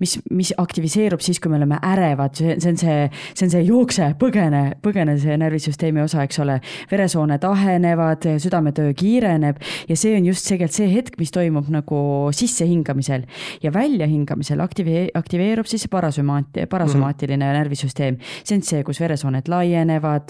[0.00, 3.64] mis, mis aktiviseerub siis, kui me oleme ärevad, see, see on see, see on see
[3.66, 6.60] jookse, põgene, põgene see närvisüsteemi osa, eks ole.
[6.90, 9.56] veresooned ahenevad, südametöö kiireneb
[9.88, 11.98] ja see on just tegelikult see hetk, mis toimub nagu
[12.34, 13.24] sissehingamisel
[13.62, 17.58] ja väljahingamisel aktive-, aktiveerub siis see parasümaat-, parasümaatiline mm -hmm.
[17.58, 18.18] närvisüsteem.
[18.44, 20.28] see on see, kus veresooned laienevad,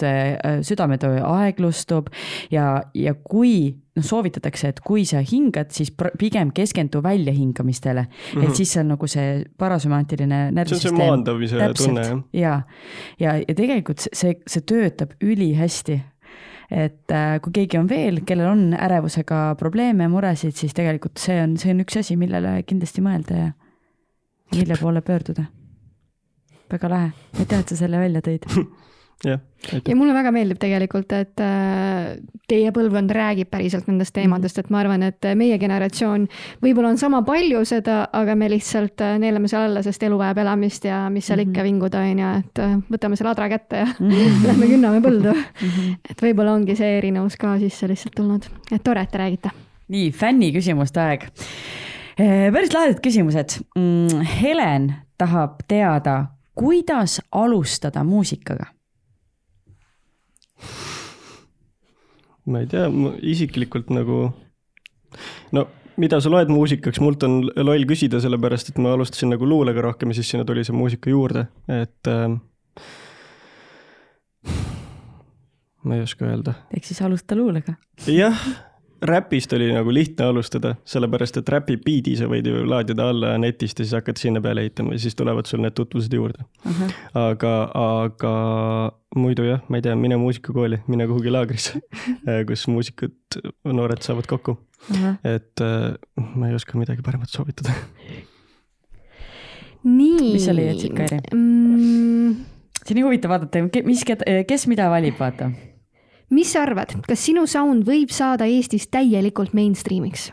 [0.61, 2.07] südametöö aeglustub
[2.51, 8.41] ja, ja kui noh, soovitatakse, et kui sa hingad, siis pigem keskendu väljahingamistele mm.
[8.41, 8.49] -hmm.
[8.49, 10.97] et siis on nagu see parasümaatiline see on see närvisüsteem.
[10.97, 12.21] maandamise tunne, jah?
[12.33, 12.61] ja,
[13.19, 16.01] ja, ja tegelikult see- see, see töötab ülihästi.
[16.71, 21.57] et äh, kui keegi on veel, kellel on ärevusega probleeme, muresid, siis tegelikult see on,
[21.57, 23.51] see on üks asi, millele kindlasti mõelda ja
[24.55, 25.45] mille poole pöörduda.
[26.71, 28.45] Väga lahe, aitäh, et sa selle välja tõid.
[29.23, 29.95] jah, ja aitäh.
[29.95, 32.15] mulle väga meeldib tegelikult, et äh,
[32.49, 36.27] teie põlvkond räägib päriselt nendest teemadest, et ma arvan, et meie generatsioon
[36.63, 40.43] võib-olla on sama palju seda, aga me lihtsalt äh, neelame seal alla, sest elu vajab
[40.43, 43.87] elamist ja mis seal ikka vinguda, on ju, et äh, võtame selle adra kätte ja
[44.49, 45.33] lähme künname põldu.
[46.09, 49.55] et võib-olla ongi see erinevus ka sisse lihtsalt tulnud, et tore, et te räägite.
[49.95, 51.27] nii, fänni küsimuste aeg.
[52.15, 53.59] päris lahedad küsimused.
[54.39, 56.25] Helen tahab teada,
[56.55, 58.71] kuidas alustada muusikaga?
[62.45, 62.85] ma ei tea,
[63.25, 64.19] isiklikult nagu,
[65.55, 65.63] no
[66.01, 70.11] mida sa loed muusikaks, mult on loll küsida, sellepärast et ma alustasin nagu luulega rohkem
[70.11, 72.37] ja siis sinna tuli see muusika juurde, et äh,
[75.83, 76.55] ma ei oska öelda.
[76.75, 77.75] ehk siis alusta luulega.
[78.07, 78.45] jah,
[79.05, 83.79] räpist oli nagu lihtne alustada, sellepärast et räpi biidi sa võid ju laadida alla netist
[83.79, 86.45] ja siis hakkad sinna peale ehitama ja siis tulevad sul need tutvused juurde.
[87.13, 88.33] aga, aga
[89.15, 91.81] muidu jah, ma ei tea, mine muusikakooli, mine kuhugi laagrisse,
[92.49, 93.15] kus muusikud,
[93.65, 94.57] noored saavad kokku.
[95.23, 95.93] et äh,
[96.35, 97.75] ma ei oska midagi paremat soovitada.
[99.83, 100.33] nii.
[100.33, 101.21] Mis sa leiad siit, Kairi?
[101.33, 102.35] mm,?
[102.85, 104.03] see on nii huvitav vaadata, mis,
[104.49, 105.51] kes mida valib, vaata.
[106.35, 110.31] Mis sa arvad, kas sinu sound võib saada Eestis täielikult mainstream'iks?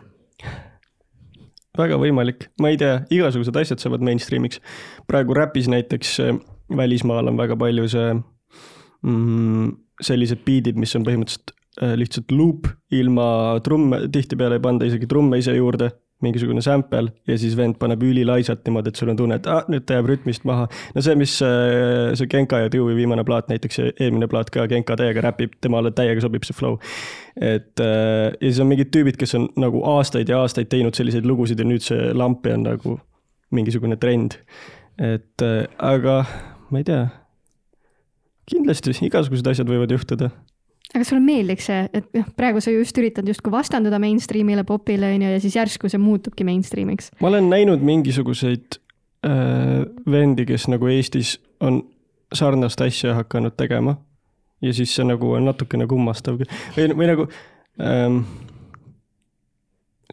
[1.79, 4.61] väga võimalik, ma ei tea, igasugused asjad saavad mainstream'iks.
[5.09, 6.37] praegu räpis näiteks äh,
[6.77, 9.73] välismaal on väga palju see mm,,
[10.03, 15.41] sellised biidid, mis on põhimõtteliselt äh, lihtsalt loop ilma trumme, tihtipeale ei panda isegi trumme
[15.41, 15.93] ise juurde,
[16.23, 19.87] mingisugune sample ja siis vend paneb ülilaisalt niimoodi, et sul on tunne, et ah, nüüd
[19.87, 20.69] ta jääb rütmist maha.
[20.95, 24.97] no see, mis äh, see Genka ja Dewey viimane plaat näiteks, eelmine plaat ka Genka
[24.99, 26.79] täiega räpib, temale täiega sobib see flow.
[27.37, 31.27] et äh, ja siis on mingid tüübid, kes on nagu aastaid ja aastaid teinud selliseid
[31.29, 32.99] lugusid ja nüüd see lampi on nagu
[33.53, 34.39] mingisugune trend.
[34.99, 36.23] et äh, aga
[36.71, 37.05] ma ei tea.
[38.51, 40.33] kindlasti igasugused asjad võivad juhtuda.
[40.93, 45.25] Aga sulle meeldiks see, et noh, praegu sa just üritad justkui vastanduda mainstream'ile, popile on
[45.25, 47.13] ju, ja siis järsku see muutubki mainstream'iks.
[47.21, 48.79] ma olen näinud mingisuguseid
[49.27, 51.83] äh, vendi, kes nagu Eestis on
[52.33, 53.97] sarnast asja hakanud tegema
[54.63, 57.27] ja siis see nagu on natukene kummastav või, või nagu
[57.83, 58.23] ähm,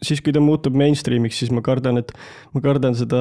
[0.02, 2.12] siis, kui ta muutub mainstream'iks, siis ma kardan, et
[2.54, 3.20] ma kardan seda,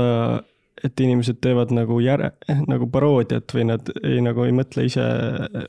[0.84, 2.32] et inimesed teevad nagu järe,
[2.72, 5.06] nagu paroodiat või nad ei nagu ei mõtle ise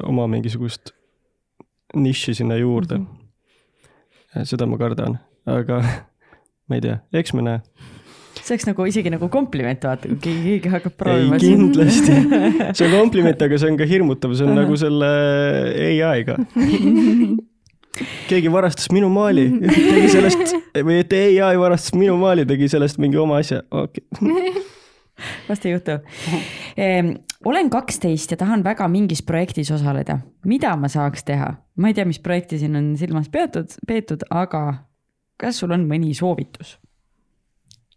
[0.06, 0.94] oma mingisugust
[1.94, 3.06] nišši sinna juurde mm.
[3.06, 4.44] -hmm.
[4.44, 5.82] seda ma kardan, aga
[6.68, 7.60] ma ei tea, eks me näe
[8.40, 11.38] see oleks nagu isegi nagu kompliment, vaata, kui keegi, keegi hakkab ei, proovima.
[11.42, 12.16] kindlasti.
[12.78, 15.10] see on kompliment, aga see on ka hirmutav, see on nagu selle
[16.10, 16.38] ai-ga.
[18.30, 23.20] keegi varastas minu maali, tegi sellest või et ai varastas minu maali, tegi sellest mingi
[23.20, 24.66] oma asja, okei okay.
[25.48, 26.00] vast ei juhtu.
[27.44, 30.18] Olen kaksteist ja tahan väga mingis projektis osaleda.
[30.44, 31.54] mida ma saaks teha?
[31.76, 34.86] ma ei tea, mis projekti siin on silmas peetud, peetud, aga
[35.40, 36.78] kas sul on mõni soovitus?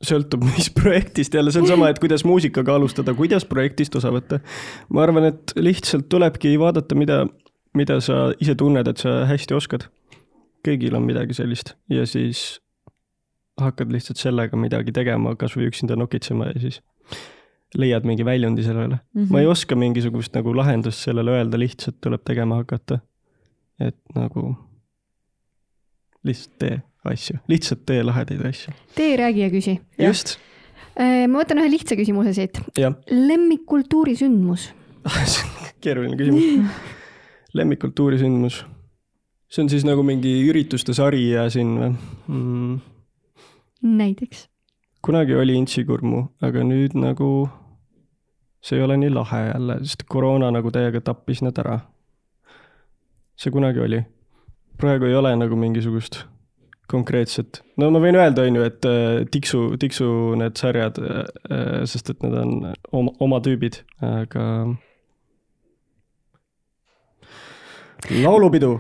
[0.04, 4.40] sõltub, mis projektist jälle, see on sama, et kuidas muusikaga alustada, kuidas projektist osa võtta.
[4.90, 7.24] ma arvan, et lihtsalt tulebki vaadata, mida,
[7.78, 9.88] mida sa ise tunned, et sa hästi oskad.
[10.64, 12.60] kõigil on midagi sellist ja siis
[13.60, 16.80] hakkad lihtsalt sellega midagi tegema, kasvõi üksinda nokitsema ja siis
[17.78, 19.24] leiad mingi väljundi sellele mm.
[19.24, 19.32] -hmm.
[19.32, 23.00] ma ei oska mingisugust nagu lahendust sellele öelda, lihtsalt tuleb tegema hakata.
[23.80, 24.56] et nagu
[26.24, 28.74] lihtsalt tee asju, lihtsalt tee lahedaid asju.
[28.96, 29.80] tee, räägi ja küsi.
[30.00, 30.38] just,
[30.94, 32.60] Äh, ma võtan ühe lihtsa küsimuse siit.
[33.10, 34.70] lemmikkultuurisündmus.
[35.84, 36.84] keeruline küsimus.
[37.58, 38.64] lemmikkultuurisündmus.
[39.50, 41.90] see on siis nagu mingi ürituste sari ja siin või
[42.28, 42.78] mm.?
[43.98, 44.48] näiteks.
[45.02, 47.50] kunagi oli intsikurmu, aga nüüd nagu
[48.64, 51.80] see ei ole nii lahe jälle, sest koroona nagu täiega tappis need ära.
[53.36, 54.04] see kunagi oli.
[54.78, 56.24] praegu ei ole nagu mingisugust
[56.92, 60.08] konkreetset, no ma võin öelda, on ju, et äh, tiksu, tiksu
[60.38, 61.00] need sarjad,
[61.90, 64.44] sest et need on oma, oma tüübid, aga
[68.26, 68.80] laulupidu,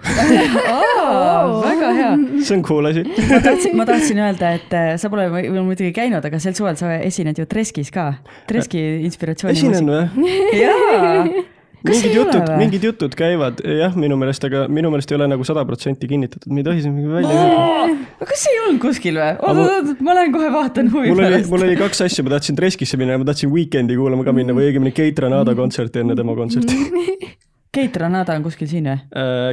[1.64, 2.12] väga hea.
[2.44, 3.04] see on cool asi.
[3.30, 6.78] ma tahtsin, ma tahtsin öelda, et äh, sa pole veel muidugi käinud, aga sel suvel
[6.80, 8.14] sa esined ju Treskis ka.
[8.50, 9.58] Treski inspiratsiooni.
[9.58, 10.32] esinen või?
[10.60, 11.26] jaa.
[11.84, 15.66] mingid jutud, mingid jutud käivad jah, minu meelest, aga minu meelest ei ole nagu sada
[15.68, 17.64] protsenti kinnitatud, me ei tohi siin mingi välja öelda.
[18.22, 19.32] aga kas see ei olnud kuskil või?
[19.34, 21.52] Aga oot, mul- oot, oot, ma lähen kohe vaatan huvi mul oli, pärast.
[21.52, 24.56] mul oli kaks asja, ma tahtsin Dreskisse minna ja ma tahtsin Weekend'i kuulama ka minna
[24.56, 26.80] või õigemini Keit Ranada kontserti enne tema kontserti.
[27.74, 29.00] Keit Ranada on kuskil siin või?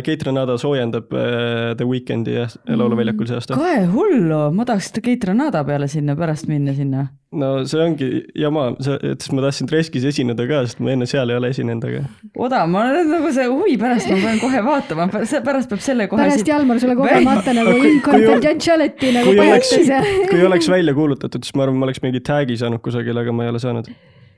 [0.04, 3.56] Keit Ranada soojendab äh, The Weekend'i jah, Lauluväljakul see aasta.
[3.56, 7.06] kae hullu, ma tahaks Keit Ranada peale sinna pärast minna sinna.
[7.32, 11.08] no see ongi jama, see, et siis ma tahtsin Dreskis esineda ka, sest ma enne
[11.08, 12.02] seal ei ole esinenud, aga
[12.44, 16.20] odav, ma olen nagu see huvi pärast, ma pean kohe vaatama, pärast peab selle kohe
[16.26, 20.28] pärast Jalmar sulle kogemata nagu kui- in kui- confidentiality nagu kui oleks pajatas ja.
[20.34, 23.46] kui oleks välja kuulutatud, siis ma arvan, ma oleks mingi tag'i saanud kusagil, aga ma
[23.48, 23.88] ei ole saanud.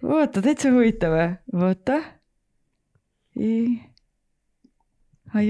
[0.07, 1.19] oota, täitsa huvitav,
[1.57, 2.03] oota.
[3.39, 3.79] Ei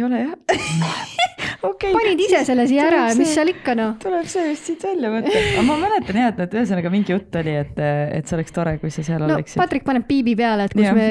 [0.02, 0.34] ole jah?
[1.62, 1.92] okei.
[1.94, 3.90] panid ise selle siia ära ja mis seal ikka noh.
[4.02, 7.32] tuleb see vist siit välja võtta, aga ma mäletan jah, et, et ühesõnaga mingi jutt
[7.42, 9.58] oli, et, et see oleks tore, kui sa seal no oleksid.
[9.62, 10.94] Patrik paneb piibi peale, et kus Jah.
[10.96, 11.04] me,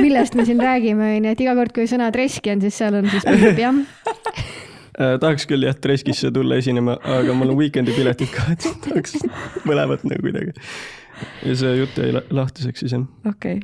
[0.00, 3.06] millest me siin räägime, onju, et iga kord, kui sõna treski on, siis seal on
[3.12, 3.76] siis piip jah.
[4.98, 9.12] Äh, tahaks küll jah Dreskisse tulla esinema, aga mul on Weekend'i piletid ka, et tahaks
[9.68, 10.50] mõlemat nagu kuidagi.
[11.46, 13.04] ja see jutt jäi la- lahtiseks siis jah.
[13.30, 13.60] okei.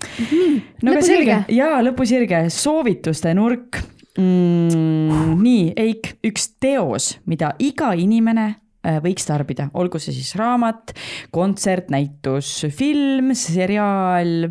[0.00, 1.06] No aga lõpusirge.
[1.06, 3.80] selge ja lõpusirge, soovituste nurk
[4.18, 5.36] mm,.
[5.40, 10.94] nii, Eik, üks teos, mida iga inimene äh, võiks tarbida, olgu see siis raamat,
[11.34, 14.50] kontsert, näitus, film, seriaal,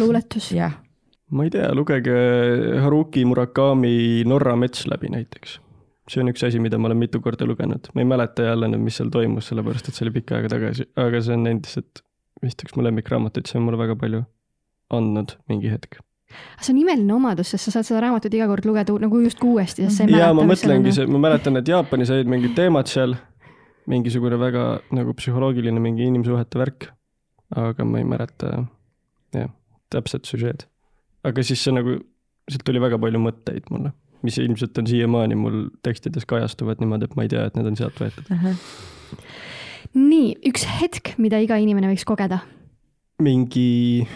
[0.00, 0.52] luuletus.
[0.56, 0.78] jah.
[1.30, 2.20] ma ei tea, lugege
[2.82, 5.58] Haruki Murakami Norra mets läbi näiteks.
[6.10, 8.82] see on üks asi, mida ma olen mitu korda lugenud, ma ei mäleta jälle nüüd,
[8.82, 12.04] mis seal toimus, sellepärast et see oli pikka aega tagasi, aga see on endiselt
[12.42, 14.24] vist üks mu lemmikraamatuid, see on mulle väga palju
[14.90, 16.00] andnud mingi hetk.
[16.60, 19.86] see on imeline omadus, sest sa saad seda raamatut iga kord lugeda nagu justkui uuesti,
[19.86, 20.36] sest sa ei ja mäleta.
[20.38, 23.16] ma mõtlengi, ma mäletan, et Jaapanis olid mingid teemad seal,
[23.90, 26.90] mingisugune väga nagu psühholoogiline mingi inimsuhete värk,
[27.58, 28.52] aga ma ei mäleta
[29.34, 29.50] jah,
[29.90, 30.66] täpset süžeed.
[31.26, 31.98] aga siis see nagu,
[32.50, 33.92] sealt tuli väga palju mõtteid mulle,
[34.26, 37.78] mis ilmselt on siiamaani mul tekstides kajastuvad niimoodi, et ma ei tea, et need on
[37.80, 38.30] sealt võetud.
[39.98, 42.44] nii, üks hetk, mida iga inimene võiks kogeda.
[43.20, 44.06] mingi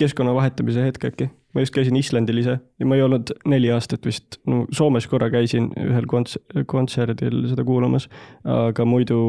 [0.00, 4.06] keskkonna vahetamise hetk äkki, ma just käisin Islandil ise ja ma ei olnud neli aastat
[4.06, 6.38] vist, no Soomes korra käisin ühel konts-,
[6.68, 8.08] kontserdil seda kuulamas,
[8.44, 9.20] aga muidu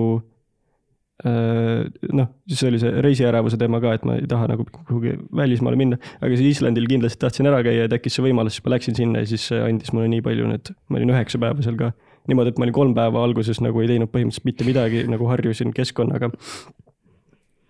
[1.23, 1.85] äh,
[2.19, 5.99] noh, siis oli see reisiärevuse teema ka, et ma ei taha nagu kuhugi välismaale minna,
[6.19, 9.23] aga siis Islandil kindlasti tahtsin ära käia ja tekkis see võimalus, siis ma läksin sinna
[9.23, 11.93] ja siis see andis mulle nii palju nüüd, ma olin üheksa päeva seal ka.
[12.27, 15.71] niimoodi, et ma olin kolm päeva alguses nagu ei teinud põhimõtteliselt mitte midagi, nagu harjusin
[15.75, 16.33] keskkonnaga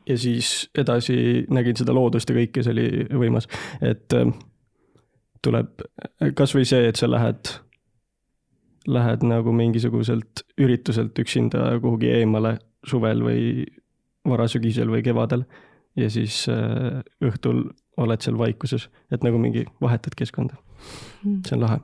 [0.07, 3.49] ja siis edasi nägin seda loodust ja kõike, see oli võimas,
[3.81, 4.31] et äh,
[5.45, 5.83] tuleb
[6.37, 7.53] kasvõi see, et sa lähed,
[8.87, 13.41] lähed nagu mingisuguselt ürituselt üksinda kuhugi eemale suvel või
[14.27, 15.45] varasügisel või kevadel
[15.97, 20.57] ja siis äh, õhtul oled seal vaikuses, et nagu mingi vahetad keskkonda.
[21.47, 21.79] see on lahe.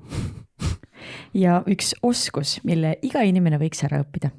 [1.46, 4.32] ja üks oskus, mille iga inimene võiks ära õppida.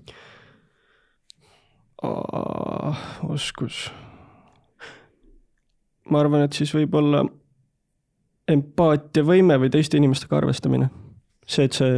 [3.28, 3.88] oskus.
[6.10, 7.24] ma arvan, et siis võib-olla
[8.50, 10.90] empaatiavõime või teiste inimestega arvestamine.
[11.46, 11.92] see, et see,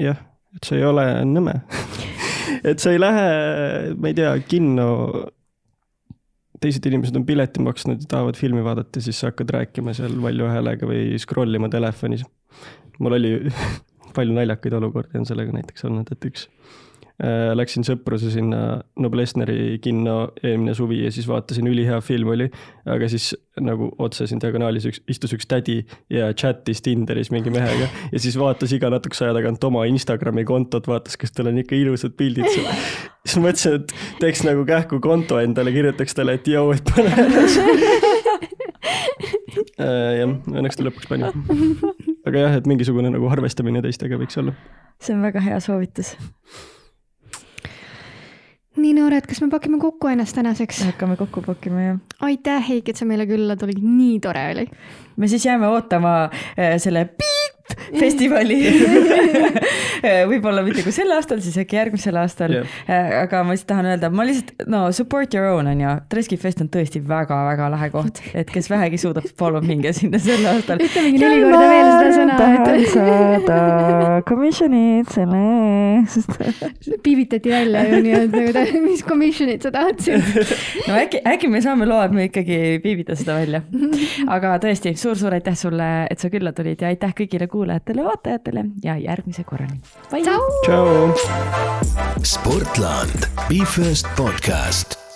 [0.00, 0.20] jah,
[0.56, 1.58] et see ei ole nõme.
[2.68, 3.26] et sa ei lähe,
[3.96, 4.88] ma ei tea, kinno,
[6.60, 10.48] teised inimesed on pileti maksnud ja tahavad filmi vaadata, siis sa hakkad rääkima seal valju
[10.50, 12.24] häälega või scroll ima telefonis.
[12.98, 13.34] mul oli
[14.16, 16.48] palju naljakaid olukordi on sellega näiteks olnud, et üks
[17.18, 22.46] läksin sõpruse sinna Noblessneri kinno eelmine suvi ja siis vaatasin, ülihea film oli,
[22.86, 25.80] aga siis nagu otse siin diagonaalis üks, istus üks tädi
[26.14, 30.86] ja chat'is Tinderis mingi mehega ja siis vaatas iga natukese aja tagant oma Instagrami kontot,
[30.86, 32.70] vaatas, kas tal on ikka ilusad pildid seal.
[33.26, 37.58] siis mõtlesin, et teeks nagu kähku konto endale, kirjutaks talle, et jõu, et pane üles.
[39.78, 41.34] jah, õnneks ta lõpuks pani.
[42.28, 44.54] aga jah, et mingisugune nagu arvestamine teistega võiks olla.
[45.02, 46.14] see on väga hea soovitus.
[48.82, 50.84] Nii noored, kas me pakime kokku ennast tänaseks?
[50.92, 54.68] hakkame kokku pakkima ja aitäh, Heiki, et sa meile külla tulid, nii tore oli.
[55.16, 57.37] me siis jääme ootama äh, selle piip
[58.02, 58.58] festivali.
[60.30, 63.22] võib-olla mitte kui sel aastal, siis äkki järgmisel aastal yeah..
[63.24, 66.62] aga ma lihtsalt tahan öelda, ma lihtsalt, no support your own on ju, Treski fest
[66.64, 70.80] on tõesti väga-väga lahe koht, et kes vähegi suudab, palun minge sinna sel aastal.
[70.84, 72.38] ütle mingi neli korda veel seda sõna,
[72.78, 73.58] et saada
[74.28, 75.42] commission'id selle
[75.98, 76.38] eest.
[77.06, 80.22] piivitati välja ju nii-öelda mis commission'it sa tahtsid.
[80.88, 83.62] no äkki, äkki me saame loa, et me ikkagi ei piivita seda välja.
[84.26, 89.44] aga tõesti suur-suur aitäh sulle, et sa külla tulid ja aitäh kõigile kuulajatele-vaatajatele ja järgmise
[89.44, 89.80] korrani.
[90.64, 91.10] tšau.
[92.22, 95.07] Sportland, Be First podcast